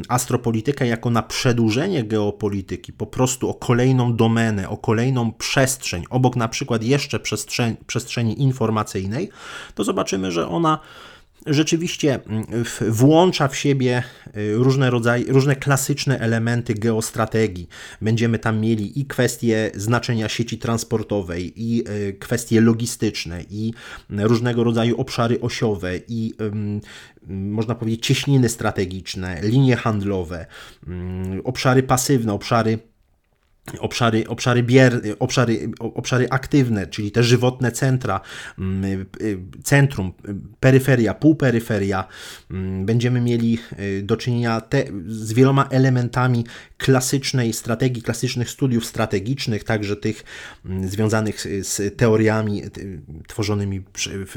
astropolitykę 0.09 0.87
jako 0.87 1.09
na 1.09 1.23
przedłużenie 1.23 2.03
geopolityki, 2.03 2.93
po 2.93 3.05
prostu 3.05 3.49
o 3.49 3.53
kolejną 3.53 4.15
domenę, 4.15 4.69
o 4.69 4.77
kolejną 4.77 5.31
przestrzeń, 5.31 6.03
obok 6.09 6.35
na 6.35 6.47
przykład 6.47 6.83
jeszcze 6.83 7.19
przestrzeni, 7.87 8.41
informacyjnej, 8.41 9.29
to 9.75 9.83
zobaczymy, 9.83 10.31
że 10.31 10.47
ona 10.47 10.79
rzeczywiście 11.45 12.19
mm, 12.27 12.45
włącza 12.81 13.47
w 13.47 13.55
siebie 13.55 14.03
różne 14.53 14.89
rodzaje, 14.89 15.25
różne 15.27 15.55
klasyczne 15.55 16.19
elementy 16.19 16.73
geostrategii. 16.73 17.67
Będziemy 18.01 18.39
tam 18.39 18.59
mieli 18.59 18.99
i 18.99 19.05
kwestie 19.05 19.71
znaczenia 19.75 20.29
sieci 20.29 20.57
transportowej, 20.57 21.53
i 21.55 21.83
y, 21.89 22.13
kwestie 22.13 22.61
logistyczne, 22.61 23.43
i 23.49 23.73
różnego 24.09 24.63
rodzaju 24.63 25.01
obszary 25.01 25.41
osiowe, 25.41 25.99
i 26.07 26.33
można 27.27 27.75
powiedzieć 27.75 28.05
cieśniny 28.05 28.49
strategiczne, 28.49 29.39
linie 29.43 29.75
handlowe, 29.75 30.45
obszary 31.43 31.83
pasywne, 31.83 32.33
obszary 32.33 32.79
obszary, 33.79 34.27
obszary, 34.27 34.63
bier, 34.63 35.01
obszary, 35.19 35.69
obszary 35.79 36.29
aktywne, 36.29 36.87
czyli 36.87 37.11
te 37.11 37.23
żywotne 37.23 37.71
centra, 37.71 38.21
mm, 38.59 38.83
y, 38.85 39.05
y, 39.21 39.37
centrum, 39.63 40.13
peryferia, 40.59 41.13
półperyferia. 41.13 42.07
Mm, 42.51 42.85
będziemy 42.85 43.21
mieli 43.21 43.59
y, 43.79 44.03
do 44.03 44.17
czynienia 44.17 44.61
te, 44.61 44.83
z 45.07 45.33
wieloma 45.33 45.67
elementami 45.71 46.45
klasycznej 46.77 47.53
strategii, 47.53 48.03
klasycznych 48.03 48.49
studiów 48.49 48.85
strategicznych, 48.85 49.63
także 49.63 49.95
tych 49.95 50.23
mm, 50.65 50.89
związanych 50.89 51.47
z 51.61 51.97
teoriami 51.97 52.61
tworzonymi 53.27 53.81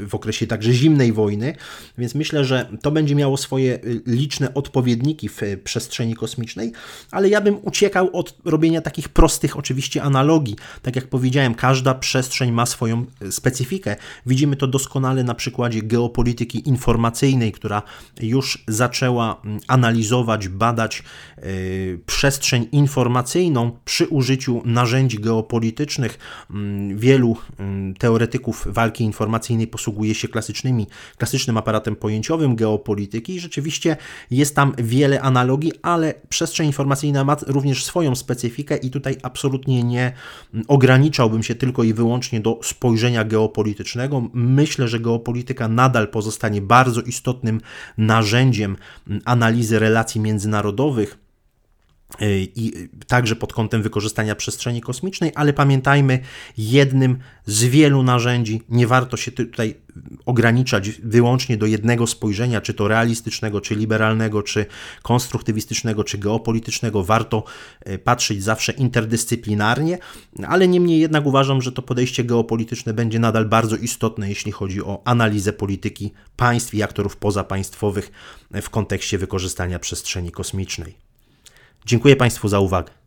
w 0.07 0.15
okresie 0.15 0.47
także 0.47 0.73
zimnej 0.73 1.13
wojny, 1.13 1.55
więc 1.97 2.15
myślę, 2.15 2.45
że 2.45 2.69
to 2.81 2.91
będzie 2.91 3.15
miało 3.15 3.37
swoje 3.37 3.79
liczne 4.05 4.53
odpowiedniki 4.53 5.29
w 5.29 5.41
przestrzeni 5.63 6.15
kosmicznej, 6.15 6.71
ale 7.11 7.29
ja 7.29 7.41
bym 7.41 7.57
uciekał 7.61 8.09
od 8.13 8.37
robienia 8.45 8.81
takich 8.81 9.09
prostych 9.09 9.57
oczywiście 9.57 10.03
analogii. 10.03 10.55
Tak 10.81 10.95
jak 10.95 11.07
powiedziałem, 11.07 11.55
każda 11.55 11.95
przestrzeń 11.95 12.51
ma 12.51 12.65
swoją 12.65 13.05
e, 13.21 13.31
specyfikę. 13.31 13.95
Widzimy 14.25 14.55
to 14.55 14.67
doskonale 14.67 15.23
na 15.23 15.35
przykładzie 15.35 15.81
geopolityki 15.81 16.69
informacyjnej, 16.69 17.51
która 17.51 17.81
już 18.21 18.63
zaczęła 18.67 19.41
mm, 19.45 19.59
analizować, 19.67 20.47
badać 20.47 21.03
yy, 21.37 21.99
przestrzeń 22.29 22.67
informacyjną 22.71 23.71
przy 23.85 24.07
użyciu 24.07 24.61
narzędzi 24.65 25.19
geopolitycznych. 25.19 26.19
Yy, 26.49 26.95
wielu 26.95 27.37
yy, 27.59 27.93
teoretyków 27.99 28.67
walki 28.69 29.03
informacyjnej 29.03 29.67
posługuje 29.67 30.15
się 30.15 30.27
klasycznymi, 30.27 30.87
klasycznym 31.17 31.57
aparatem 31.57 31.95
pojęciowym 31.95 32.55
geopolityki 32.55 33.35
i 33.35 33.39
rzeczywiście 33.39 33.97
jest 34.31 34.55
tam 34.55 34.73
wiele 34.77 35.21
analogii, 35.21 35.71
ale 35.81 36.13
przestrzeń 36.29 36.67
informacyjna 36.67 37.23
ma 37.23 37.37
również 37.47 37.85
swoją 37.85 38.15
specyfikę 38.15 38.77
i 38.77 38.89
tutaj 38.89 39.09
tutaj 39.09 39.17
absolutnie 39.23 39.83
nie 39.83 40.13
ograniczałbym 40.67 41.43
się 41.43 41.55
tylko 41.55 41.83
i 41.83 41.93
wyłącznie 41.93 42.39
do 42.39 42.59
spojrzenia 42.63 43.23
geopolitycznego. 43.23 44.29
Myślę, 44.33 44.87
że 44.87 44.99
geopolityka 44.99 45.67
nadal 45.67 46.07
pozostanie 46.07 46.61
bardzo 46.61 47.01
istotnym 47.01 47.61
narzędziem 47.97 48.75
analizy 49.25 49.79
relacji 49.79 50.21
międzynarodowych 50.21 51.28
i 52.55 52.89
także 53.07 53.35
pod 53.35 53.53
kątem 53.53 53.81
wykorzystania 53.81 54.35
przestrzeni 54.35 54.81
kosmicznej, 54.81 55.31
ale 55.35 55.53
pamiętajmy, 55.53 56.19
jednym 56.57 57.17
z 57.45 57.63
wielu 57.63 58.03
narzędzi 58.03 58.61
nie 58.69 58.87
warto 58.87 59.17
się 59.17 59.31
tutaj 59.31 59.75
ograniczać 60.25 60.89
wyłącznie 60.91 61.57
do 61.57 61.65
jednego 61.65 62.07
spojrzenia, 62.07 62.61
czy 62.61 62.73
to 62.73 62.87
realistycznego, 62.87 63.61
czy 63.61 63.75
liberalnego, 63.75 64.43
czy 64.43 64.65
konstruktywistycznego, 65.03 66.03
czy 66.03 66.17
geopolitycznego. 66.17 67.03
Warto 67.03 67.43
e, 67.79 67.97
patrzeć 67.97 68.43
zawsze 68.43 68.71
interdyscyplinarnie, 68.71 69.97
ale 70.47 70.67
niemniej 70.67 70.99
jednak 70.99 71.25
uważam, 71.25 71.61
że 71.61 71.71
to 71.71 71.81
podejście 71.81 72.23
geopolityczne 72.23 72.93
będzie 72.93 73.19
nadal 73.19 73.45
bardzo 73.45 73.75
istotne, 73.75 74.29
jeśli 74.29 74.51
chodzi 74.51 74.81
o 74.81 75.01
analizę 75.05 75.53
polityki 75.53 76.11
państw 76.37 76.73
i 76.73 76.83
aktorów 76.83 77.17
pozapaństwowych 77.17 78.11
w 78.61 78.69
kontekście 78.69 79.17
wykorzystania 79.17 79.79
przestrzeni 79.79 80.31
kosmicznej. 80.31 81.08
Dziękuję 81.85 82.15
Państwu 82.15 82.47
za 82.47 82.59
uwagę. 82.59 82.98